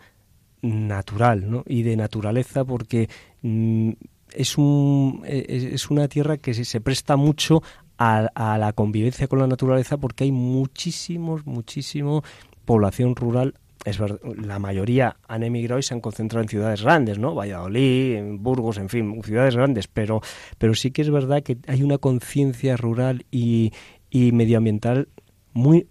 [0.61, 1.63] natural ¿no?
[1.65, 3.09] y de naturaleza porque
[3.41, 3.91] mm,
[4.33, 7.63] es, un, e, es, una tierra que se, presta mucho
[7.97, 12.23] a, la convivencia con la naturaleza porque hay muchísimos, muchísimo
[12.65, 17.17] población rural es verdad, la mayoría han emigrado y se han concentrado en ciudades grandes,
[17.17, 17.33] ¿no?
[17.33, 20.21] Valladolid, en Burgos, en fin, ciudades grandes, pero,
[20.59, 23.73] pero sí que es verdad que hay una conciencia rural y,
[24.11, 25.07] y medioambiental
[25.53, 25.87] muy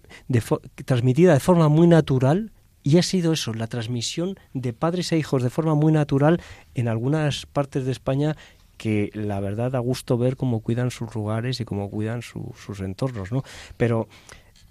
[0.85, 2.51] transmitida de forma muy natural
[2.83, 6.41] y ha sido eso, la transmisión de padres e hijos de forma muy natural
[6.73, 8.35] en algunas partes de España
[8.77, 13.31] que la verdad da gusto ver cómo cuidan sus lugares y cómo cuidan sus entornos,
[13.31, 13.43] ¿no?
[13.77, 14.07] Pero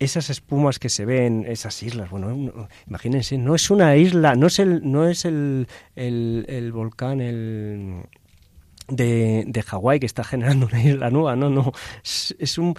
[0.01, 4.59] esas espumas que se ven, esas islas, bueno, imagínense, no es una isla, no es
[4.59, 8.07] el, no es el, el, el volcán, el,
[8.91, 11.37] de, de Hawái que está generando una isla nueva.
[11.37, 11.73] No, no.
[12.03, 12.75] Es, un,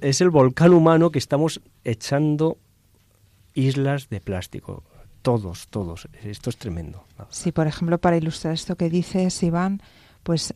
[0.00, 2.58] es el volcán humano que estamos echando
[3.54, 4.84] islas de plástico.
[5.22, 6.08] Todos, todos.
[6.22, 7.04] Esto es tremendo.
[7.28, 9.82] Sí, por ejemplo, para ilustrar esto que dices, Iván,
[10.22, 10.54] pues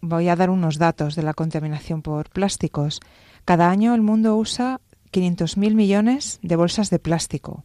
[0.00, 3.00] voy a dar unos datos de la contaminación por plásticos.
[3.44, 4.80] Cada año el mundo usa
[5.12, 7.64] 500.000 millones de bolsas de plástico.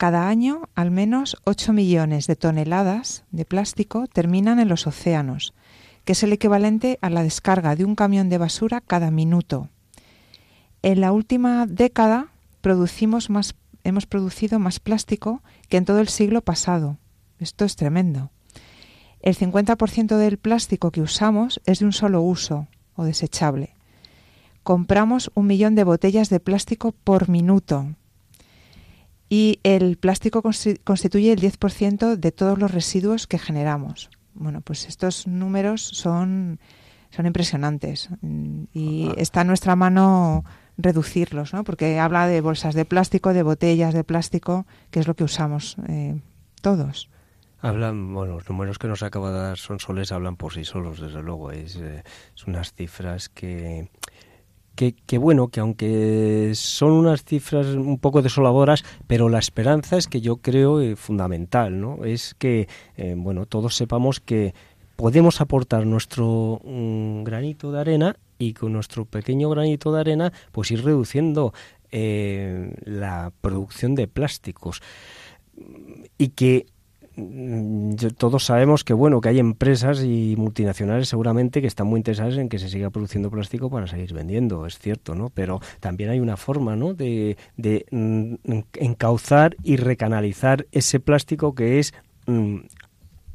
[0.00, 5.52] Cada año, al menos 8 millones de toneladas de plástico terminan en los océanos,
[6.06, 9.68] que es el equivalente a la descarga de un camión de basura cada minuto.
[10.80, 12.28] En la última década
[13.84, 16.96] hemos producido más plástico que en todo el siglo pasado.
[17.38, 18.30] Esto es tremendo.
[19.20, 23.74] El 50% del plástico que usamos es de un solo uso o desechable.
[24.62, 27.96] Compramos un millón de botellas de plástico por minuto,
[29.30, 34.10] y el plástico constituye el 10% de todos los residuos que generamos.
[34.34, 36.58] Bueno, pues estos números son,
[37.10, 38.10] son impresionantes
[38.74, 40.44] y está en nuestra mano
[40.76, 41.62] reducirlos, ¿no?
[41.62, 45.76] porque habla de bolsas de plástico, de botellas de plástico, que es lo que usamos
[45.88, 46.20] eh,
[46.60, 47.08] todos.
[47.62, 50.98] Hablan, bueno, los números que nos acaba de dar Son Soles hablan por sí solos,
[50.98, 51.52] desde luego.
[51.52, 52.02] Es, eh,
[52.46, 53.90] unas cifras que,
[54.74, 60.20] que, bueno, que aunque son unas cifras un poco desoladoras, pero la esperanza es que
[60.20, 62.04] yo creo eh, fundamental, ¿no?
[62.04, 64.54] Es que, eh, bueno, todos sepamos que
[64.96, 70.70] podemos aportar nuestro mm, granito de arena y con nuestro pequeño granito de arena, pues
[70.70, 71.52] ir reduciendo
[71.92, 74.80] eh, la producción de plásticos
[76.16, 76.66] y que
[78.16, 82.48] todos sabemos que bueno que hay empresas y multinacionales seguramente que están muy interesadas en
[82.48, 86.36] que se siga produciendo plástico para seguir vendiendo es cierto no pero también hay una
[86.36, 88.34] forma no de, de mm,
[88.74, 91.92] encauzar y recanalizar ese plástico que es
[92.26, 92.58] mm,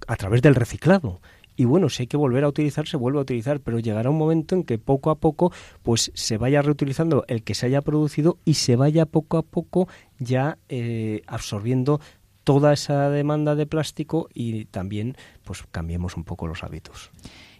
[0.07, 1.19] a través del reciclado.
[1.57, 4.17] Y bueno, si hay que volver a utilizar, se vuelve a utilizar, pero llegará un
[4.17, 8.37] momento en que poco a poco pues se vaya reutilizando el que se haya producido
[8.43, 9.87] y se vaya poco a poco
[10.19, 12.01] ya eh, absorbiendo
[12.45, 17.11] toda esa demanda de plástico y también pues cambiemos un poco los hábitos.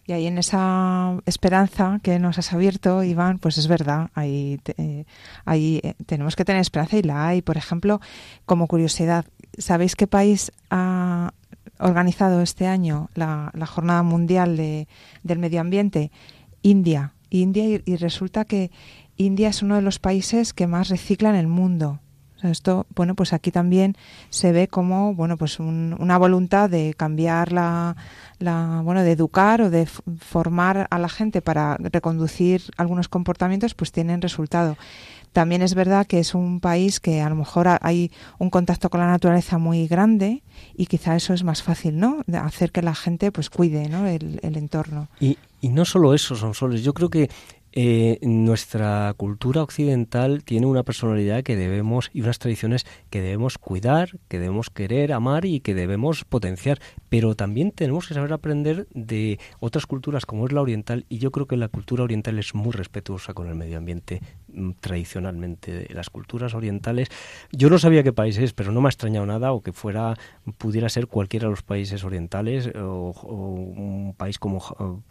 [0.07, 5.05] Y ahí en esa esperanza que nos has abierto, Iván, pues es verdad, ahí, eh,
[5.45, 7.41] ahí eh, tenemos que tener esperanza y la hay.
[7.41, 7.99] Por ejemplo,
[8.45, 9.25] como curiosidad,
[9.57, 11.33] ¿sabéis qué país ha
[11.79, 14.87] organizado este año la, Jornada Mundial de,
[15.23, 16.11] del Medio Ambiente?
[16.61, 17.13] India.
[17.31, 18.69] India y resulta que
[19.17, 21.99] India es uno de los países que más recicla en el mundo
[22.47, 23.95] esto, bueno, pues aquí también
[24.29, 27.95] se ve como, bueno, pues una voluntad de cambiar la,
[28.39, 33.91] la, bueno, de educar o de formar a la gente para reconducir algunos comportamientos, pues
[33.91, 34.77] tienen resultado.
[35.35, 39.01] También es verdad que es un país que a lo mejor hay un contacto con
[39.01, 40.43] la naturaleza muy grande
[40.77, 42.23] y quizá eso es más fácil, ¿no?
[42.25, 44.07] De hacer que la gente pues cuide, ¿no?
[44.07, 45.09] El, entorno.
[45.19, 46.83] Y, y no solo eso, son soles.
[46.83, 47.29] Yo creo que
[47.77, 54.17] eh, nuestra cultura occidental tiene una personalidad que debemos y unas tradiciones que debemos cuidar,
[54.29, 56.79] que debemos querer, amar y que debemos potenciar.
[57.09, 61.31] Pero también tenemos que saber aprender de otras culturas como es la oriental y yo
[61.31, 64.21] creo que la cultura oriental es muy respetuosa con el medio ambiente
[64.79, 65.87] tradicionalmente.
[65.93, 67.09] Las culturas orientales,
[67.51, 70.15] yo no sabía qué país es, pero no me ha extrañado nada o que fuera,
[70.57, 74.59] pudiera ser cualquiera de los países orientales o, un país como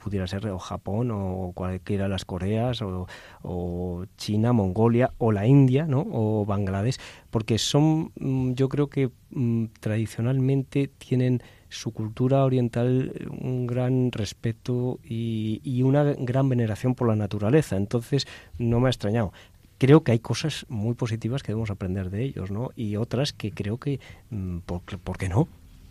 [0.03, 5.87] pudiera ser o Japón o cualquiera de las Coreas o, China, Mongolia o la India
[5.87, 6.07] ¿no?
[6.11, 6.99] o Bangladesh,
[7.31, 11.43] porque son, mm, yo creo que mm, tradicionalmente tienen
[11.75, 17.77] su cultura oriental un gran respeto y, una gran veneración por la naturaleza.
[17.77, 18.27] Entonces,
[18.59, 19.33] no me ha extrañado
[19.77, 22.71] creo que hay cosas muy positivas que debemos aprender de ellos, ¿no?
[22.75, 25.49] Y otras que creo que, mm, ¿por, qué no?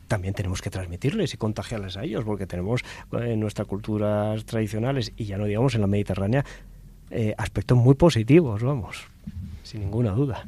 [0.08, 5.12] también tenemos que transmitirles y contagiarles a ellos, porque tenemos en eh, nuestras culturas tradicionales,
[5.18, 6.46] y ya no digamos en la Mediterránea,
[7.12, 9.06] eh, aspectos muy positivos, vamos,
[9.64, 10.48] sin ninguna duda.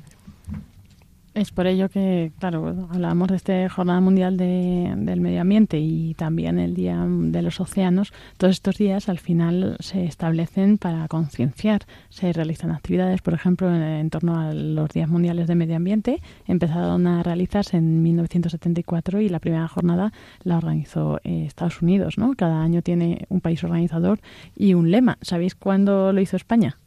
[1.35, 6.59] Es por ello que, claro, hablábamos de esta Jornada Mundial del Medio Ambiente y también
[6.59, 8.13] el Día de los Océanos.
[8.37, 11.87] Todos estos días al final se establecen para concienciar.
[12.07, 16.21] Se realizan actividades, por ejemplo, en, torno a los Días Mundiales de Medio Ambiente.
[16.47, 22.17] Empezaron a realizarse en 1974 y la primera jornada la organizó eh, Estados Unidos.
[22.17, 22.33] ¿no?
[22.37, 24.21] Cada año tiene un país organizador
[24.55, 25.17] y un lema.
[25.21, 26.77] ¿Sabéis cuándo lo hizo España?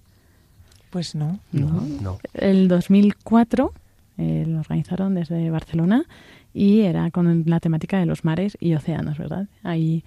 [0.88, 1.38] Pues no.
[1.52, 2.18] No, no.
[2.32, 3.74] El 2004
[4.18, 6.04] eh, lo organizaron desde Barcelona
[6.52, 9.46] y era con la temática de los mares y océanos, ¿verdad?
[9.62, 10.04] Ahí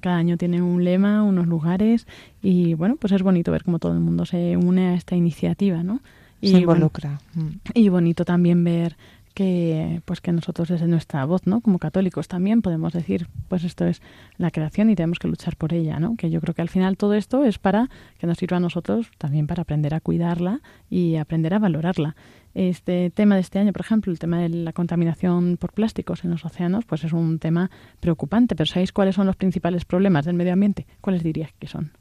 [0.00, 2.06] cada año tiene un lema, unos lugares
[2.42, 5.82] y bueno, pues es bonito ver cómo todo el mundo se une a esta iniciativa,
[5.82, 6.00] ¿no?
[6.40, 7.20] Y, se involucra.
[7.34, 7.48] Mm.
[7.74, 8.96] y bonito también ver
[9.32, 11.60] que pues que nosotros desde nuestra voz, ¿no?
[11.60, 14.02] Como católicos también podemos decir, pues esto es
[14.38, 16.16] la creación y tenemos que luchar por ella, ¿no?
[16.16, 19.10] Que yo creo que al final todo esto es para que nos sirva a nosotros
[19.18, 22.16] también para aprender a cuidarla y aprender a valorarla.
[22.54, 26.30] Este tema de este año, por ejemplo, el tema de la contaminación por plásticos en
[26.30, 28.54] los océanos, pues es un tema preocupante.
[28.54, 30.86] Pero ¿sabéis cuáles son los principales problemas del medio ambiente?
[31.00, 31.92] ¿Cuáles dirías que son?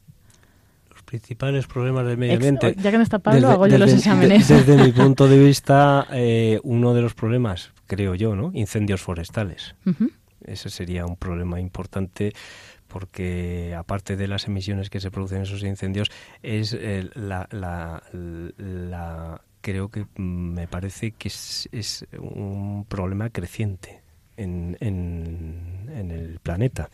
[1.11, 2.73] Principales problemas del medio ambiente.
[2.77, 4.47] ya que no está Pablo, hago yo los exámenes.
[4.47, 8.51] desde mi punto de vista, eh, uno de los problemas, creo yo, ¿no?
[8.53, 9.75] Incendios forestales.
[10.45, 12.31] Ese sería un problema importante
[12.87, 16.09] porque aparte de las emisiones que se producen en esos incendios,
[16.43, 18.01] es eh, la, la,
[18.57, 24.01] la creo que me parece que es, es un problema creciente
[24.37, 26.89] en, en, el planeta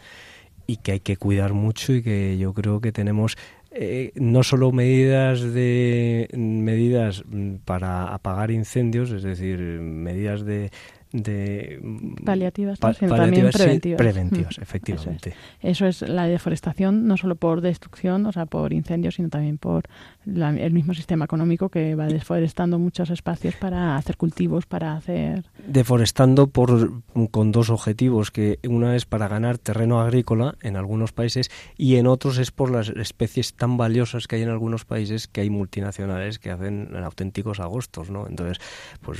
[0.66, 3.38] y que hay que cuidar mucho y que yo creo que tenemos
[3.80, 10.72] eh, no solo medidas de medidas mm, para apagar incendios, es decir, medidas de,
[11.12, 11.80] de
[12.26, 13.98] paliativas, pa- sino también paliativas, preventivas.
[13.98, 15.30] preventivas, Mm, efectivamente.
[15.62, 15.92] Eso es.
[15.92, 19.84] Eso es la deforestación, no solo por destrucción, o sea, por incendios, sino también por
[20.26, 25.46] la- el mismo sistema económico que va deforestando muchos espacios para hacer cultivos, para hacer...
[25.68, 31.50] deforestando por con dos objetivos que una es para ganar terreno agrícola en algunos países
[31.78, 35.42] y en otros es por las especies tan valiosas que hay en algunos países que
[35.42, 38.58] hay multinacionales que hacen auténticos agostos no entonces
[39.02, 39.20] pues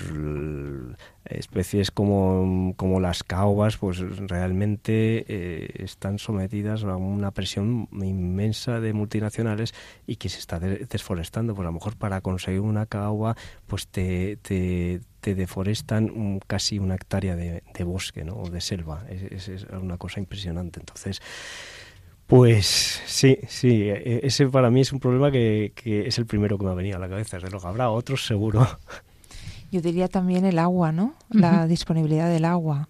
[1.82, 8.94] especies como, como las caobas pues realmente eh, están sometidas a una presión inmensa de
[8.94, 9.74] multinacionales
[10.06, 13.36] y que se está de- desforestando pues a lo mejor para conseguir una caoba
[13.68, 15.02] pues te, te,
[15.36, 18.36] deforestan casi una hectárea de, de bosque ¿no?
[18.38, 21.22] o de selva es, es- es una cosa impresionante entonces
[22.28, 26.66] pues sí, sí, e- ese para mí es un problema que, es el primero que
[26.66, 27.40] me ha venido a la cabeza.
[27.40, 28.68] Desde habrá otros seguro.
[29.72, 31.16] Yo diría también el agua, ¿no?
[31.30, 32.90] La disponibilidad del agua.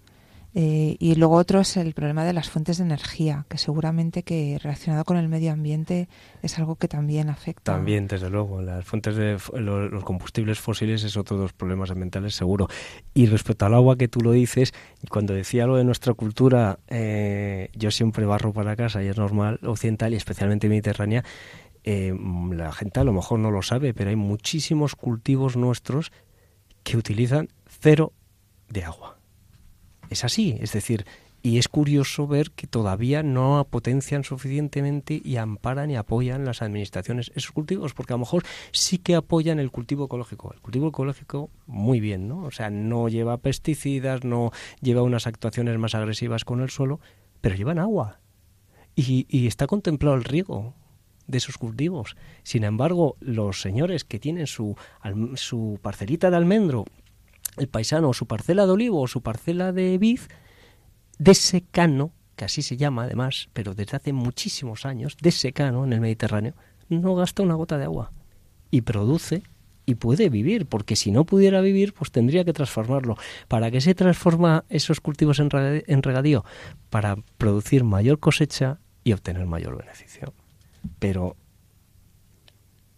[0.54, 4.58] Eh, y luego otro es el problema de las fuentes de energía, que seguramente que
[4.62, 6.08] relacionado con el medio ambiente
[6.42, 7.74] es algo que también afecta.
[7.74, 12.34] También, desde luego, las fuentes de los, combustibles fósiles es otro de los problemas ambientales
[12.34, 12.66] seguro.
[13.12, 14.72] Y respecto al agua que tú lo dices,
[15.10, 19.60] cuando decía lo de nuestra cultura, eh, yo siempre barro para casa y es normal,
[19.62, 21.24] occidental y especialmente mediterránea,
[21.84, 22.14] eh,
[22.52, 26.10] la gente a lo mejor no lo sabe, pero hay muchísimos cultivos nuestros
[26.88, 28.14] que utilizan cero
[28.70, 29.18] de agua.
[30.08, 31.04] Es así, es decir,
[31.42, 37.30] y es curioso ver que todavía no potencian suficientemente y amparan y apoyan las administraciones
[37.34, 40.50] esos cultivos, porque a lo mejor sí que apoyan el cultivo ecológico.
[40.54, 42.44] El cultivo ecológico, muy bien, ¿no?
[42.44, 47.00] O sea, no lleva pesticidas, no lleva unas actuaciones más agresivas con el suelo,
[47.42, 48.20] pero llevan agua.
[48.96, 50.74] Y, y está contemplado el riego
[51.28, 52.16] de esos cultivos.
[52.42, 54.76] Sin embargo, los señores que tienen su,
[55.34, 56.84] su parcelita de almendro,
[57.56, 60.20] el paisano, su parcela de olivo o su parcela de vid,
[61.18, 65.92] de secano, que así se llama además, pero desde hace muchísimos años, de secano en
[65.92, 66.54] el Mediterráneo,
[66.88, 68.12] no gasta una gota de agua
[68.70, 69.42] y produce
[69.84, 73.16] y puede vivir, porque si no pudiera vivir, pues tendría que transformarlo.
[73.48, 76.44] ¿Para qué se transforma esos cultivos en regadío?
[76.90, 80.34] Para producir mayor cosecha y obtener mayor beneficio.
[80.98, 81.36] Pero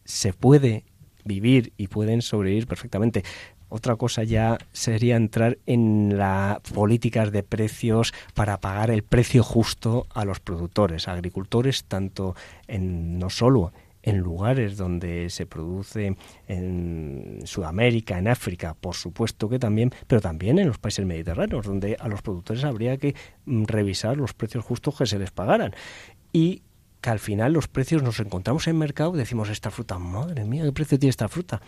[0.04, 0.84] se puede
[1.24, 3.22] vivir y pueden sobrevivir perfectamente.
[3.68, 10.06] Otra cosa ya sería entrar en las políticas de precios para pagar el precio justo
[10.12, 12.34] a los productores, agricultores, tanto
[12.66, 13.72] en no solo
[14.02, 16.16] en lugares donde se produce
[16.48, 21.96] en Sudamérica, en África, por supuesto que también, pero también en los países mediterráneos, donde
[22.00, 23.14] a los productores habría que
[23.44, 25.74] mm, revisar los precios justos que se les pagaran.
[26.32, 26.62] Y
[27.01, 30.64] que al final los precios nos encontramos en mercado y decimos, esta fruta, madre mía,
[30.64, 31.61] ¿qué precio tiene esta fruta?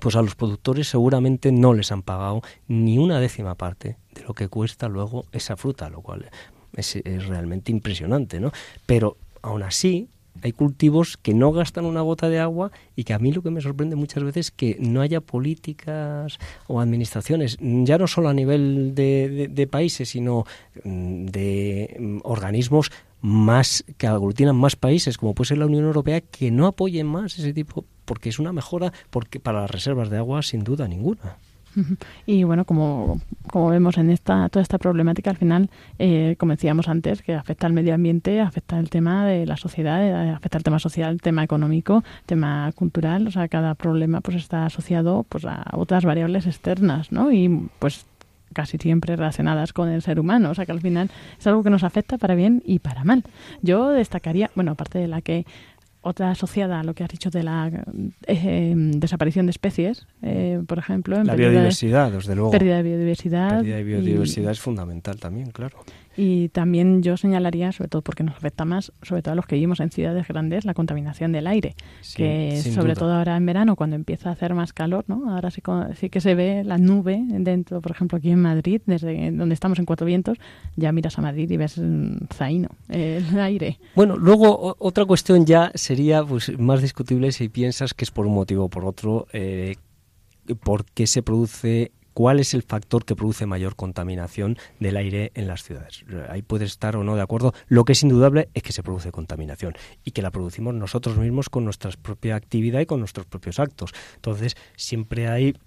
[0.00, 4.34] Pues a los productores seguramente no les han pagado ni una décima parte de lo
[4.34, 6.30] que cuesta luego esa fruta, lo cual
[6.74, 8.52] es, es realmente impresionante, ¿no?
[8.84, 10.08] Pero aún así
[10.42, 13.50] hay cultivos que no gastan una gota de agua y que a mí lo que
[13.50, 18.34] me sorprende muchas veces es que no haya políticas o administraciones, ya no solo a
[18.34, 20.44] nivel de, de- países, sino
[20.84, 26.20] mm, de mm, organismos más que aglutinan más países, como puede ser la Unión Europea,
[26.20, 30.18] que no apoyen más ese tipo, porque es una mejora porque para las reservas de
[30.18, 31.36] agua sin duda ninguna.
[32.26, 33.20] Y bueno, como,
[33.50, 37.66] como vemos en esta toda esta problemática, al final, eh, como decíamos antes, que afecta
[37.66, 41.44] al medio ambiente, afecta el tema de la sociedad, eh, afecta el tema social, tema
[41.44, 47.12] económico, tema cultural, o sea, cada problema pues está asociado pues a otras variables externas,
[47.12, 47.30] ¿no?
[47.32, 48.06] Y pues
[48.52, 51.68] casi siempre relacionadas con el ser humano, o sea que al final es algo que
[51.68, 53.22] nos afecta para bien y para mal.
[53.60, 55.44] Yo destacaría, bueno, aparte de la que
[56.06, 57.70] otra asociada a lo que has dicho de la
[58.26, 62.50] eh, desaparición de especies, eh, por ejemplo, en La de- biodiversidad, desde luego.
[62.52, 63.48] pérdida de biodiversidad.
[63.58, 65.78] Pérdida de y- biodiversidad es fundamental también, claro.
[66.16, 69.56] Y, también yo señalaría, sobre todo porque nos afecta más, sobre todo a los que
[69.56, 71.74] vivimos en ciudades grandes, la contaminación del aire.
[72.00, 73.00] Sí, que sobre duda.
[73.00, 75.30] todo ahora en verano, cuando empieza a hacer más calor, ¿no?
[75.30, 75.60] Ahora sí,
[76.10, 79.84] que se ve la nube dentro, por ejemplo, aquí en Madrid, desde donde estamos en
[79.84, 80.38] Cuatro Vientos,
[80.76, 81.80] ya miras a Madrid y ves
[82.32, 83.78] zaino, el aire.
[83.94, 88.34] Bueno, luego otra cuestión ya sería pues, más discutible si piensas que es por un
[88.34, 89.76] motivo o por otro, eh,
[90.62, 95.46] por qué se produce, cuál es el factor que produce mayor contaminación del aire en
[95.46, 96.02] las ciudades.
[96.30, 97.52] Ahí puedes estar o no de acuerdo.
[97.68, 101.50] Lo que es indudable es que se produce contaminación y que la producimos nosotros mismos
[101.50, 103.92] con nuestra propia actividad y con nuestros propios actos.
[104.14, 105.58] Entonces, siempre hay...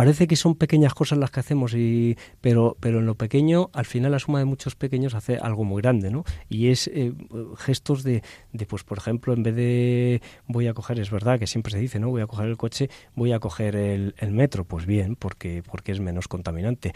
[0.00, 3.84] parece que son pequeñas cosas las que hacemos, y, pero, pero en lo pequeño, al
[3.84, 6.24] final la suma de muchos pequeños hace algo muy grande, ¿no?
[6.48, 7.12] Y es eh,
[7.58, 8.22] gestos de,
[8.54, 11.80] de, pues por ejemplo, en vez de voy a coger, es verdad que siempre se
[11.80, 12.08] dice, ¿no?
[12.08, 15.92] Voy a coger el coche, voy a coger el, el metro, pues bien, porque, porque
[15.92, 16.94] es menos contaminante.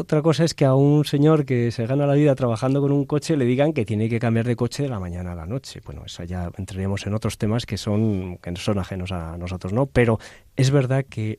[0.00, 3.04] Otra cosa es que a un señor que se gana la vida trabajando con un
[3.04, 5.82] coche le digan que tiene que cambiar de coche de la mañana a la noche.
[5.84, 9.84] Bueno, eso ya entraríamos en otros temas que son, que son ajenos a nosotros, ¿no?
[9.84, 10.18] Pero
[10.56, 11.38] es verdad que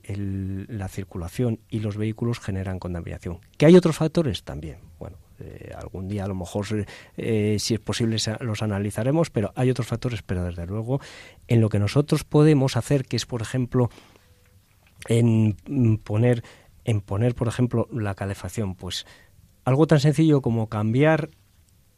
[0.69, 3.39] la circulación y los vehículos generan contaminación.
[3.57, 4.43] ¿Que hay otros factores?
[4.43, 4.77] También.
[4.99, 6.67] Bueno, eh, algún día a lo mejor,
[7.17, 11.01] eh, si es posible, los analizaremos, pero hay otros factores, pero desde luego
[11.47, 13.89] en lo que nosotros podemos hacer, que es, por ejemplo,
[15.07, 15.57] en
[16.03, 16.43] poner
[16.85, 18.75] en poner, por ejemplo, la calefacción?
[18.75, 19.05] Pues
[19.65, 21.29] algo tan sencillo como cambiar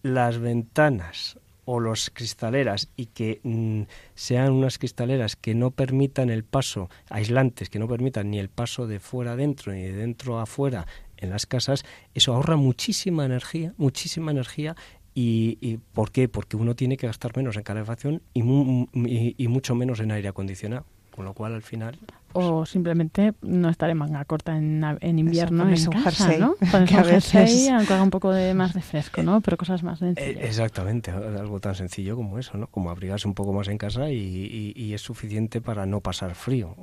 [0.02, 3.84] las ventanas o las cristaleras y que mm,
[4.16, 8.86] sean unas cristaleras que no permitan el paso, aislantes, que no permitan ni el paso
[8.86, 10.86] de fuera adentro ni de dentro afuera
[11.18, 14.76] en las casas, eso ahorra muchísima energía, muchísima energía
[15.16, 16.28] y, ¿por qué?
[16.28, 20.28] Porque uno tiene que gastar menos en calefacción y, y, y mucho menos en aire
[20.28, 20.86] acondicionado.
[21.12, 22.00] Con lo cual, al final...
[22.34, 26.40] O simplemente no estar en manga corta en, en invierno Eso, en un casa, jersey,
[26.40, 26.56] ¿no?
[26.74, 29.42] a veces- jersey, aunque haga un poco de más de fresco, ¿no?
[29.42, 30.44] Pero cosas más Eh, sencillas.
[30.44, 32.68] exactamente, algo tan sencillo como eso, ¿no?
[32.68, 36.36] Como abrigarse un poco más en casa y, y- y es suficiente para no pasar
[36.36, 36.76] frío.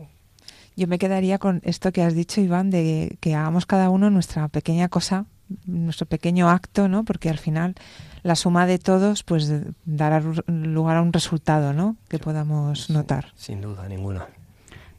[0.76, 4.48] Yo me quedaría con esto que has dicho, Iván, de que hagamos cada uno nuestra
[4.48, 5.26] pequeña cosa,
[5.66, 7.04] nuestro pequeño acto, ¿no?
[7.04, 7.74] Porque al final
[8.22, 9.52] la suma de todos, pues
[9.84, 11.96] dará lugar a un resultado, ¿no?
[12.08, 13.32] Que podamos notar.
[13.34, 14.28] Sin duda ninguna.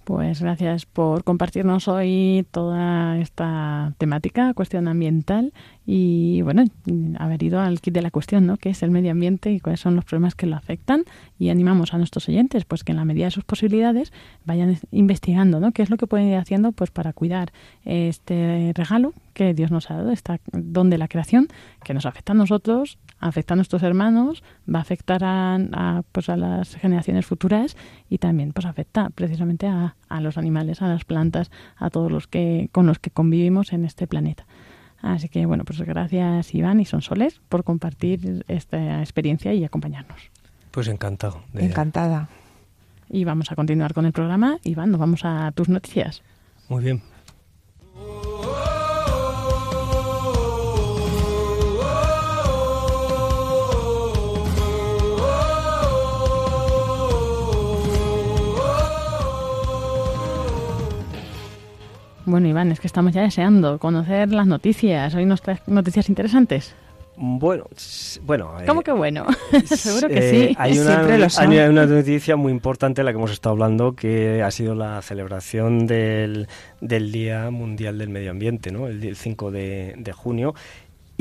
[0.04, 5.54] Pues gracias por compartirnos hoy toda esta temática, cuestión ambiental
[5.86, 6.64] y bueno,
[7.18, 8.58] haber ido al kit de la cuestión, ¿no?
[8.58, 11.04] Que es el medio ambiente y cuáles son los problemas que lo afectan
[11.40, 14.14] y animamos a nuestros oyentes pues que en la medida de sus posibilidades
[14.46, 15.72] vayan investigando, ¿no?
[15.72, 17.52] ¿Qué es lo que pueden ir haciendo pues para cuidar
[17.84, 21.48] este regalo que Dios nos ha dado, esta don de la creación
[21.84, 26.30] que nos afecta a nosotros, afecta a nuestros hermanos, va a afectar a, a, pues
[26.30, 27.76] a las generaciones futuras
[28.10, 32.28] y también pues afecta precisamente a, a los animales, a las plantas, a todos los
[32.28, 34.46] que con los que convivimos en este planeta.
[35.02, 40.20] Así que bueno, pues gracias Iván y Sonsoles por compartir esta experiencia y acompañarnos.
[40.72, 41.42] Pues encantado.
[41.54, 42.30] de- Encantada.
[43.10, 44.58] Y vamos a continuar con el programa.
[44.64, 46.22] Iván, nos vamos a tus noticias.
[46.70, 47.02] Muy bien.
[62.32, 65.14] Bueno, Iván, es que estamos ya deseando conocer las noticias.
[65.16, 66.74] Hoy nos traes noticias interesantes.
[67.18, 67.66] Bueno,
[68.22, 68.58] bueno.
[68.62, 69.26] eh, ¿Cómo que bueno?
[69.66, 70.56] Seguro que eh, sí.
[70.58, 71.02] Hay una,
[71.38, 75.02] hay una noticia muy importante de la que hemos estado hablando, que ha sido la
[75.02, 76.48] celebración del,
[76.80, 78.88] del Día Mundial del Medio Ambiente, ¿no?
[78.88, 80.56] el, día- el 5 de, de junio,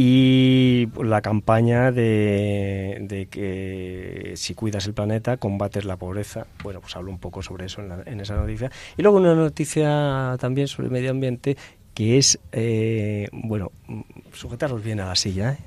[0.03, 6.47] y la campaña de, de que si cuidas el planeta, combates la pobreza.
[6.63, 8.71] Bueno, pues hablo un poco sobre eso en, la- en esa noticia.
[8.97, 11.59] Y luego una noticia también sobre el medio ambiente,
[11.93, 13.73] que es, eh, bueno,
[14.33, 15.59] sujetaros bien a la silla, ¿eh?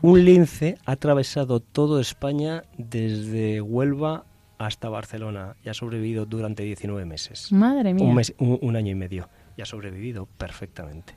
[0.00, 4.24] Un lince ha atravesado todo España desde Huelva
[4.56, 7.52] hasta Barcelona y ha sobrevivido durante 19 meses.
[7.52, 8.06] Madre mía.
[8.06, 9.28] Un, mes- un- un año y medio.
[9.58, 11.14] Y ha sobrevivido perfectamente.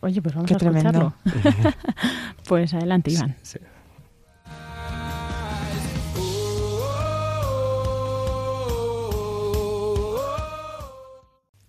[0.00, 1.14] Oye, pues vamos Qué a escucharlo.
[1.22, 1.74] tremendo.
[2.48, 3.36] pues adelante, Iván.
[3.42, 3.58] Sí.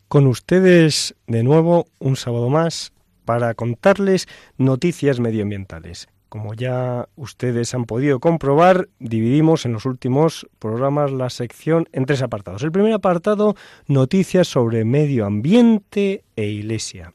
[0.07, 2.93] Con ustedes de nuevo un sábado más
[3.25, 4.27] para contarles
[4.57, 6.07] noticias medioambientales.
[6.29, 12.23] Como ya ustedes han podido comprobar, dividimos en los últimos programas la sección en tres
[12.23, 12.63] apartados.
[12.63, 13.55] El primer apartado,
[13.87, 17.13] noticias sobre medio ambiente e iglesia.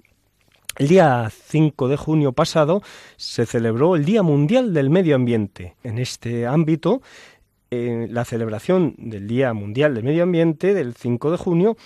[0.77, 2.83] El día 5 de junio pasado
[3.17, 5.77] se celebró el Día Mundial del Medio Ambiente.
[5.85, 7.01] En este ámbito,
[7.71, 11.77] eh, la celebración del Día Mundial del Medio Ambiente del 5 de junio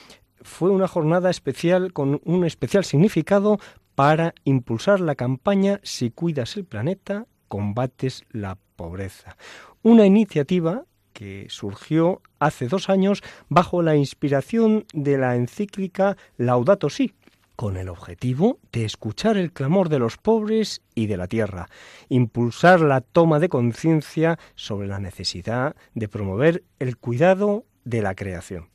[0.41, 3.59] fue una jornada especial con un especial significado
[3.95, 9.37] para impulsar la campaña Si cuidas el planeta, combates la pobreza.
[9.83, 17.13] Una iniciativa que surgió hace dos años bajo la inspiración de la encíclica Laudato Si,
[17.59, 21.69] con el objetivo de escuchar el clamor de los pobres y de la tierra,
[22.09, 28.69] impulsar la toma de conciencia sobre la necesidad de promover el cuidado de la creación.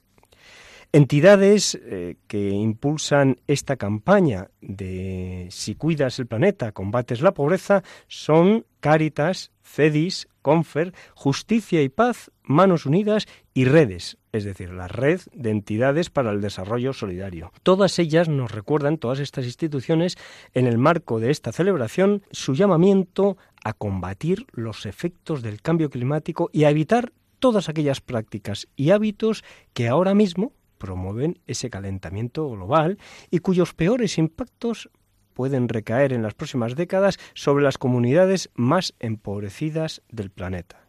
[0.91, 8.65] Entidades eh, que impulsan esta campaña de Si cuidas el planeta, combates la pobreza, son
[8.81, 15.49] Cáritas, CEDIS, CONFER, Justicia y Paz, Manos Unidas y Redes, es decir, la red de
[15.49, 17.51] entidades para el desarrollo solidario.
[17.64, 20.18] Todas ellas nos recuerdan, todas estas instituciones,
[20.53, 26.49] en el marco de esta celebración, su llamamiento a combatir los efectos del cambio climático
[26.51, 29.43] y a evitar todas aquellas prácticas y hábitos
[29.74, 32.97] que ahora mismo promueven ese calentamiento global
[33.32, 34.89] y cuyos peores impactos
[35.34, 40.84] pueden recaer en las próximas décadas sobre las comunidades más empobrecidas del planeta.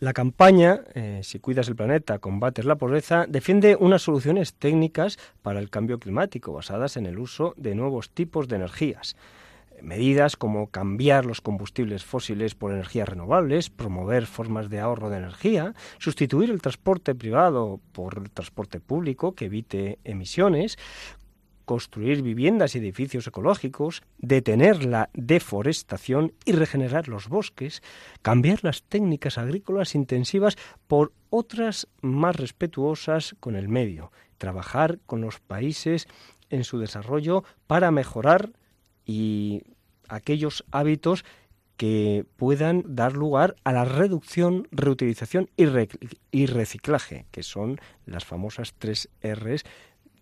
[0.00, 5.60] La campaña eh, Si cuidas el planeta, combates la pobreza defiende unas soluciones técnicas para
[5.60, 9.14] el cambio climático basadas en el uso de nuevos tipos de energías.
[9.82, 15.74] Medidas como cambiar los combustibles fósiles por energías renovables, promover formas de ahorro de energía,
[15.98, 20.78] sustituir el transporte privado por el transporte público que evite emisiones,
[21.70, 27.80] construir viviendas y edificios ecológicos, detener la deforestación y regenerar los bosques,
[28.22, 30.56] cambiar las técnicas agrícolas intensivas
[30.88, 36.08] por otras más respetuosas con el medio, trabajar con los países
[36.48, 38.50] en su desarrollo para mejorar
[39.04, 39.62] y
[40.10, 41.24] aquellos hábitos
[41.76, 49.08] que puedan dar lugar a la reducción, reutilización y, reciclaje, que son las famosas tres
[49.22, 49.64] Rs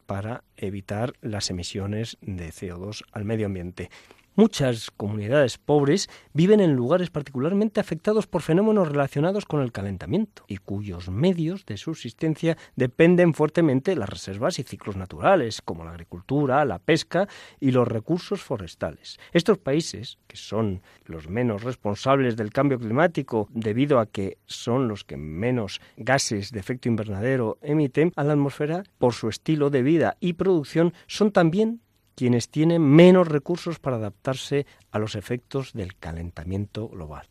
[0.07, 3.91] para evitar las emisiones de CO2 al medio ambiente.
[4.39, 10.59] Muchas comunidades pobres viven en lugares particularmente afectados por fenómenos relacionados con el calentamiento y
[10.59, 16.65] cuyos medios de subsistencia dependen fuertemente de las reservas y ciclos naturales, como la agricultura,
[16.65, 17.27] la pesca
[17.59, 19.19] y los recursos forestales.
[19.33, 25.03] Estos países, que son los menos responsables del cambio climático debido a que son los
[25.03, 30.17] que menos gases de efecto invernadero emiten a la atmósfera por su estilo de vida
[30.21, 31.81] y producción, son también
[32.19, 37.29] quienes tienen menos recursos para adaptarse a los efectos del calentamiento global.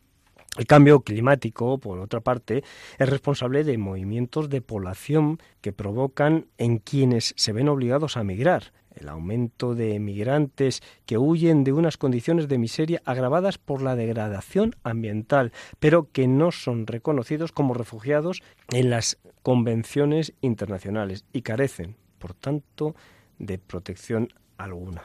[0.57, 2.63] El cambio climático, por otra parte,
[2.97, 8.71] es responsable de movimientos de población que provocan en quienes se ven obligados a migrar.
[8.95, 14.73] El aumento de migrantes que huyen de unas condiciones de miseria agravadas por la degradación
[14.83, 22.33] ambiental, pero que no son reconocidos como refugiados en las convenciones internacionales y carecen, por
[22.33, 22.95] tanto,
[23.37, 25.03] de protección alguna.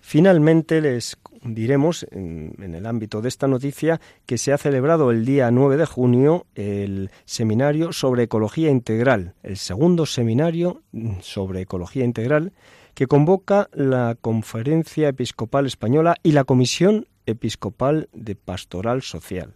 [0.00, 5.50] Finalmente les diremos en, el ámbito de esta noticia que se ha celebrado el día
[5.50, 10.82] 9 de junio el seminario sobre ecología integral, el segundo seminario
[11.20, 12.52] sobre ecología integral
[12.94, 19.54] que convoca la Conferencia Episcopal Española y la Comisión Episcopal de Pastoral Social.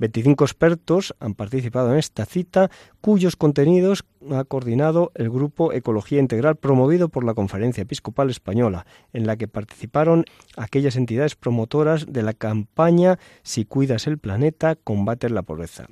[0.00, 2.70] 25 expertos han participado en esta cita,
[3.02, 9.26] cuyos contenidos ha coordinado el Grupo Ecología Integral promovido por la Conferencia Episcopal Española, en
[9.26, 10.24] la que participaron
[10.56, 15.86] aquellas entidades promotoras de la campaña Si cuidas el planeta, combates la pobreza.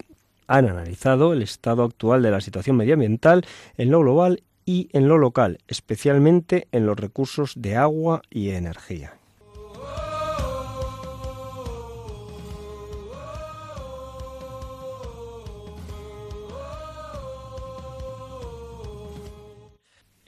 [0.46, 3.44] Han analizado el estado actual de la situación medioambiental
[3.76, 9.17] en lo global y en lo local, especialmente en los recursos de agua y energía.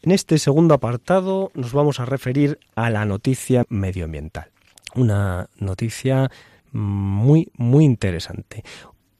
[0.02, 4.48] En este segundo apartado nos vamos a referir a la noticia medioambiental.
[4.94, 6.30] Una noticia
[6.72, 8.64] muy, muy interesante.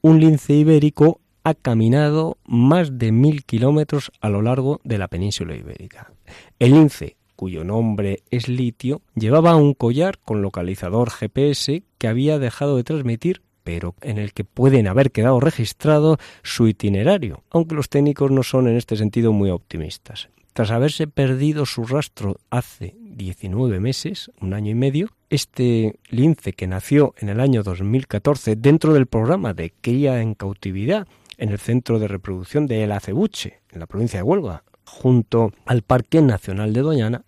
[0.01, 5.55] Un lince ibérico ha caminado más de mil kilómetros a lo largo de la península
[5.55, 6.13] ibérica.
[6.59, 12.77] El lince, cuyo nombre es litio, llevaba un collar con localizador GPS que había dejado
[12.77, 18.31] de transmitir pero en el que pueden haber quedado registrado su itinerario, aunque los técnicos
[18.31, 20.31] no son en este sentido muy optimistas.
[20.53, 26.67] Tras haberse perdido su rastro hace 19 meses, un año y medio, este lince que
[26.67, 31.07] nació en el año 2014 dentro del programa de cría en cautividad
[31.39, 35.83] en el centro de reproducción de El Acebuche, en la provincia de Huelva, junto al
[35.83, 37.25] Parque Nacional de Doñana,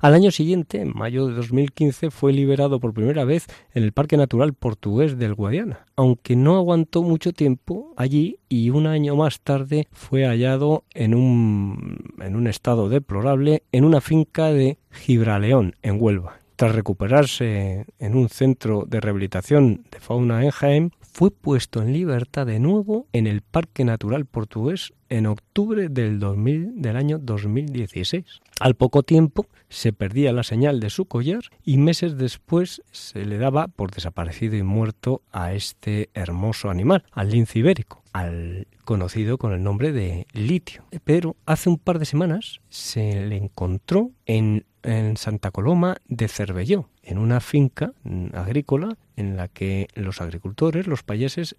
[0.00, 4.16] al año siguiente, en mayo de 2015, fue liberado por primera vez en el Parque
[4.16, 9.88] Natural Portugués del Guadiana, aunque no aguantó mucho tiempo allí y un año más tarde
[9.92, 16.38] fue hallado en un, en un estado deplorable en una finca de Gibraleón, en Huelva.
[16.56, 22.46] Tras recuperarse en un centro de rehabilitación de fauna en Jaén, fue puesto en libertad
[22.46, 28.40] de nuevo en el Parque Natural Portugués en octubre del, 2000, del año 2016.
[28.58, 33.36] Al poco tiempo se perdía la señal de su collar y meses después se le
[33.36, 39.52] daba por desaparecido y muerto a este hermoso animal, al lince ibérico, al conocido con
[39.52, 40.84] el nombre de litio.
[41.04, 46.88] Pero hace un par de semanas se le encontró en, en Santa Coloma de Cervelló,
[47.06, 47.92] en una finca
[48.34, 51.56] agrícola en la que los agricultores, los payeses,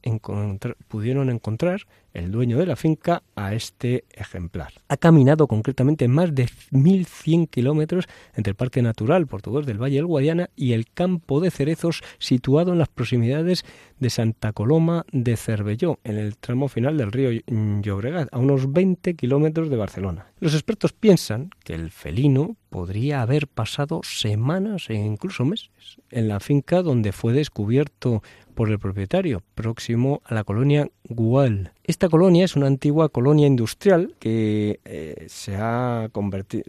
[0.88, 4.74] pudieron encontrar el dueño de la finca a este ejemplar.
[4.90, 10.06] Ha caminado concretamente más de 1.100 kilómetros entre el Parque Natural Portugués del Valle del
[10.06, 13.66] Guadiana y el campo de cerezos situado en las proximidades
[14.00, 19.16] de Santa Coloma de Cervelló, en el tramo final del río Llobregat, a unos 20
[19.16, 20.28] kilómetros de Barcelona.
[20.40, 25.70] Los expertos piensan que el felino podría haber pasado semanas e incluso meses
[26.10, 28.22] en la finca donde fue descubierto
[28.56, 31.74] por el propietario, próximo a la colonia Gual.
[31.84, 36.64] Esta colonia es una antigua colonia industrial que eh, se, ha convertido,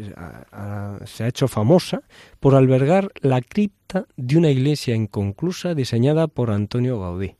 [1.06, 2.02] se ha hecho famosa
[2.40, 7.36] por albergar la cripta de una iglesia inconclusa diseñada por Antonio Gaudí.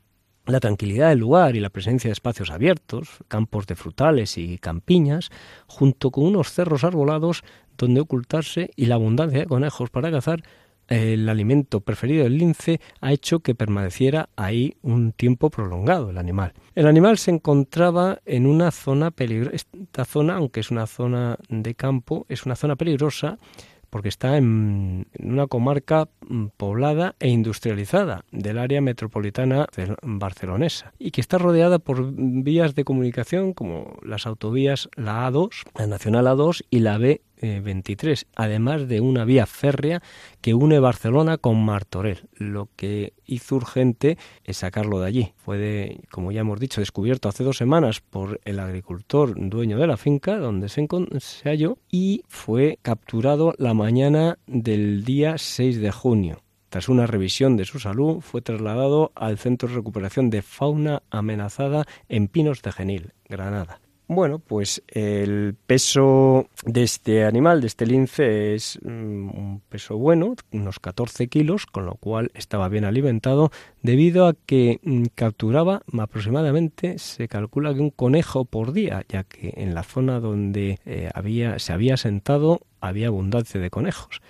[0.49, 5.29] La tranquilidad del lugar y la presencia de espacios abiertos, campos de frutales y campiñas,
[5.67, 7.43] junto con unos cerros arbolados
[7.77, 10.41] donde ocultarse y la abundancia de conejos para cazar,
[10.89, 16.53] el alimento preferido del lince ha hecho que permaneciera ahí un tiempo prolongado el animal.
[16.75, 19.55] El animal se encontraba en una zona peligrosa.
[19.55, 23.37] Esta zona, aunque es una zona de campo, es una zona peligrosa
[23.89, 29.67] porque está en, una comarca mm, poblada e industrializada del área metropolitana
[30.03, 35.87] barcelonesa y que está rodeada por vías de comunicación como las autovías la A2, la
[35.87, 40.01] Nacional A2 y la B 23, además de una vía férrea
[40.41, 42.27] que une Barcelona con Martorell.
[42.33, 45.33] Lo que hizo urgente es sacarlo de allí.
[45.37, 49.97] Fue, como ya hemos dicho, descubierto hace dos semanas por el agricultor dueño de la
[49.97, 50.87] finca donde se,
[51.19, 56.43] se halló y fue capturado la mañana del día 6 de junio.
[56.69, 61.85] Tras una revisión de su salud, fue trasladado al Centro de Recuperación de Fauna Amenazada
[62.09, 63.81] en Pinos de Genil, Granada.
[64.11, 68.87] Bueno, pues el peso de este animal, de este lince, es mm,
[69.29, 73.51] un peso bueno, unos 14 kilos, con lo cual estaba bien alimentado,
[73.83, 79.53] debido a que mm, capturaba aproximadamente, se calcula que un conejo por día, ya que
[79.57, 84.21] en la zona donde eh, había, se había sentado había abundancia de conejos.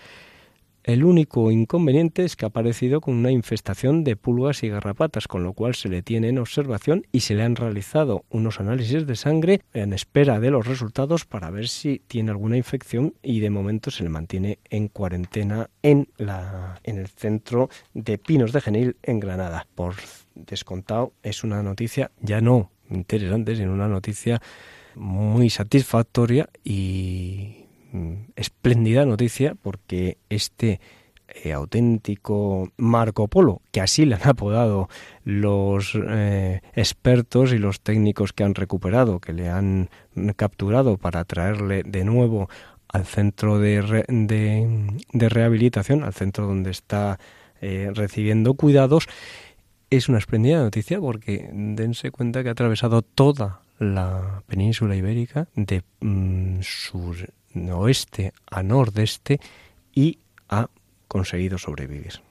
[0.83, 5.43] El único inconveniente es que ha aparecido con una infestación de pulgas y garrapatas, con
[5.43, 9.15] lo cual se le tiene en observación y se le han realizado unos análisis de
[9.15, 13.91] sangre en espera de los resultados para ver si tiene alguna infección y de momento
[13.91, 19.19] se le mantiene en cuarentena en, la, en el centro de Pinos de Genil en
[19.19, 19.67] Granada.
[19.75, 19.95] Por
[20.33, 24.41] descontado es una noticia ya no interesante, sino una noticia
[24.95, 27.65] muy satisfactoria y
[28.35, 30.79] espléndida noticia porque este
[31.43, 34.89] eh, auténtico Marco Polo, que así le han apodado
[35.23, 39.89] los eh, expertos y los técnicos que han recuperado, que le han
[40.35, 42.49] capturado para traerle de nuevo
[42.87, 47.19] al centro de, de, rehabilitación, al centro donde está
[47.61, 49.07] eh, recibiendo cuidados,
[49.91, 55.83] es una espléndida noticia porque dense cuenta que ha atravesado toda la península ibérica de
[56.01, 57.15] mm, sur
[57.71, 59.39] oeste a nordeste
[59.93, 60.19] y
[60.49, 60.69] ha
[61.07, 62.21] conseguido sobrevivir.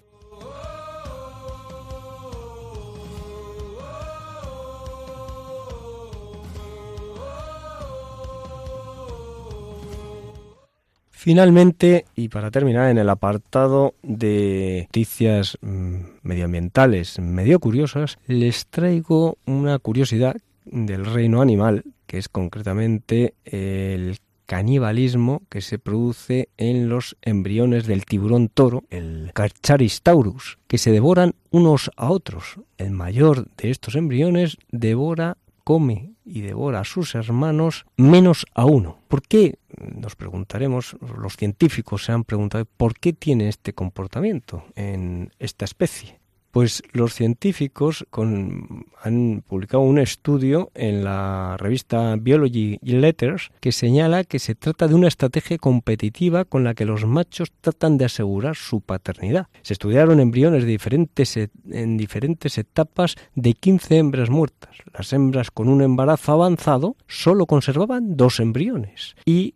[11.29, 19.37] Finalmente, y para terminar en el apartado de noticias mm, medioambientales medio curiosas, les traigo
[19.45, 27.19] una curiosidad del reino animal, que es concretamente el canibalismo que se produce en los
[27.21, 32.59] embriones del tiburón toro, el Carcharistaurus, que se devoran unos a otros.
[32.79, 38.97] El mayor de estos embriones devora, come y devora a sus hermanos menos a uno.
[39.09, 39.59] ¿Por qué?
[39.77, 46.21] Nos preguntaremos, los científicos se han preguntado, ¿por qué tiene este comportamiento en esta especie?
[46.51, 54.39] Pues los científicos han publicado un estudio en la revista Biology Letters que señala que
[54.39, 58.81] se trata de una estrategia competitiva con la que los machos tratan de asegurar su
[58.81, 59.49] paternidad.
[59.63, 64.77] Se estudiaron embriones diferentes, e, en diferentes etapas de 15 hembras muertas.
[64.93, 69.55] Las hembras con un embarazo avanzado solo conservaban dos embriones y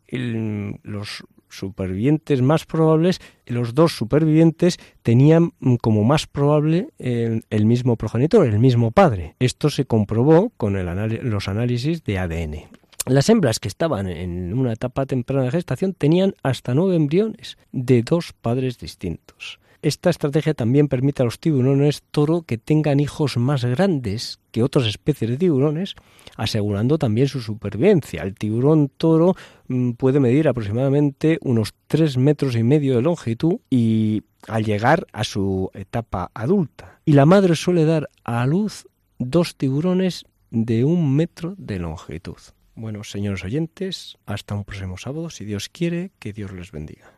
[0.83, 8.47] los supervivientes más probables, los dos supervivientes tenían mm, como más probable el, mismo progenitor,
[8.47, 9.35] el mismo padre.
[9.39, 12.83] Esto se comprobó con los análisis de ADN.
[13.07, 18.03] Las hembras que estaban en una etapa temprana de gestación tenían hasta nueve embriones de
[18.03, 19.59] dos padres distintos.
[19.83, 24.87] Esta estrategia también permite a los tiburones toro que tengan hijos más grandes que otras
[24.87, 25.97] especies de tiburones,
[26.37, 28.23] asegurando también su supervivencia.
[28.23, 29.35] El tiburón toro
[29.67, 35.25] mm, puede medir aproximadamente unos tres metros y medio de longitud y al llegar a
[35.25, 37.01] su etapa adulta.
[37.05, 38.87] Y la madre suele dar a luz
[39.19, 42.39] dos tiburones de un metro de longitud.
[42.77, 47.12] Bueno, señores oyentes, hasta un próximo sábado, si Dios quiere, que Dios les bendiga.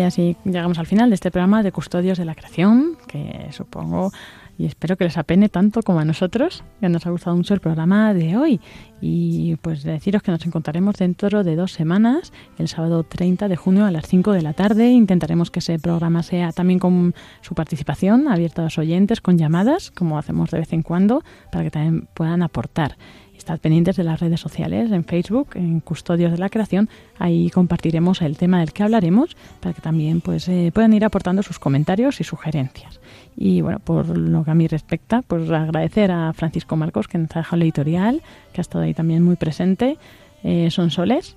[0.00, 4.10] Y así llegamos al final de este programa de Custodios de la Creación, que supongo
[4.56, 7.60] y espero que les apene tanto como a nosotros, que nos ha gustado mucho el
[7.60, 8.60] programa de hoy.
[9.02, 13.84] Y pues deciros que nos encontraremos dentro de dos semanas, el sábado 30 de junio
[13.84, 14.90] a las 5 de la tarde.
[14.90, 19.90] Intentaremos que ese programa sea también con su participación, abierto a los oyentes, con llamadas,
[19.90, 21.22] como hacemos de vez en cuando,
[21.52, 22.96] para que también puedan aportar.
[23.58, 26.88] Pendientes de las redes sociales, en Facebook, en Custodios de la Creación.
[27.18, 31.42] Ahí compartiremos el tema del que hablaremos para que también pues, eh, puedan ir aportando
[31.42, 33.00] sus comentarios y sugerencias.
[33.36, 37.34] Y bueno, por lo que a mí respecta, pues agradecer a Francisco Marcos que nos
[37.34, 38.22] ha dejado la editorial,
[38.52, 39.98] que ha estado ahí también muy presente.
[40.42, 41.36] Eh, son soles,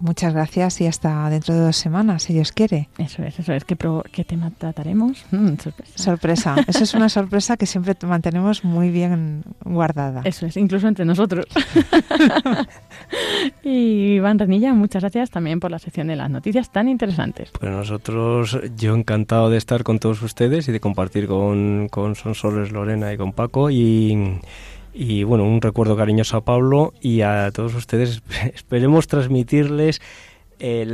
[0.00, 2.88] Muchas gracias y hasta dentro de dos semanas, si Dios quiere.
[2.98, 3.64] Eso es, eso es.
[3.64, 3.76] ¿Qué,
[4.12, 5.24] qué tema trataremos?
[5.38, 5.92] Mm, sorpresa.
[5.94, 6.56] Sorpresa.
[6.66, 10.22] Eso es una sorpresa que siempre mantenemos muy bien guardada.
[10.24, 11.44] Eso es, incluso entre nosotros.
[13.62, 17.50] y Iván Renilla, muchas gracias también por la sección de las noticias tan interesantes.
[17.58, 22.72] Pues nosotros, yo encantado de estar con todos ustedes y de compartir con, con Sonsoles
[22.72, 24.40] Lorena y con Paco y
[25.00, 28.20] y bueno, un recuerdo cariñoso a Pablo y a todos ustedes.
[28.54, 30.00] Esperemos transmitirles
[30.58, 30.84] eh,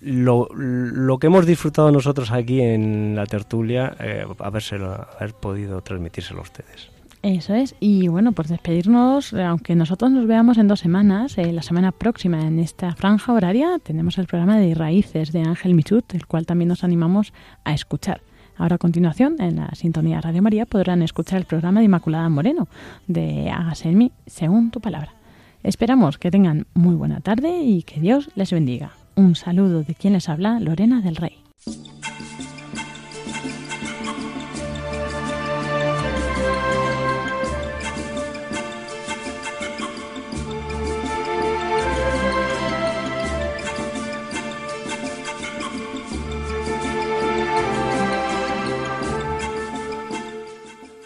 [0.00, 6.42] lo, lo, que hemos disfrutado nosotros aquí en la tertulia, eh, haber podido transmitírselo a
[6.42, 6.90] ustedes.
[7.22, 7.74] Eso es.
[7.80, 12.42] Y bueno, pues despedirnos, aunque nosotros nos veamos en dos semanas, eh, la semana próxima
[12.42, 16.68] en esta franja horaria tenemos el programa de Raíces de Ángel Michut, el cual también
[16.68, 17.32] nos animamos
[17.64, 18.20] a escuchar.
[18.58, 22.68] Ahora a continuación, en la sintonía Radio María, podrán escuchar el programa de Inmaculada Moreno,
[23.06, 25.14] de Hágase en mí, según tu palabra.
[25.62, 28.92] Esperamos que tengan muy buena tarde y que Dios les bendiga.
[29.14, 31.38] Un saludo de quien les habla, Lorena del Rey.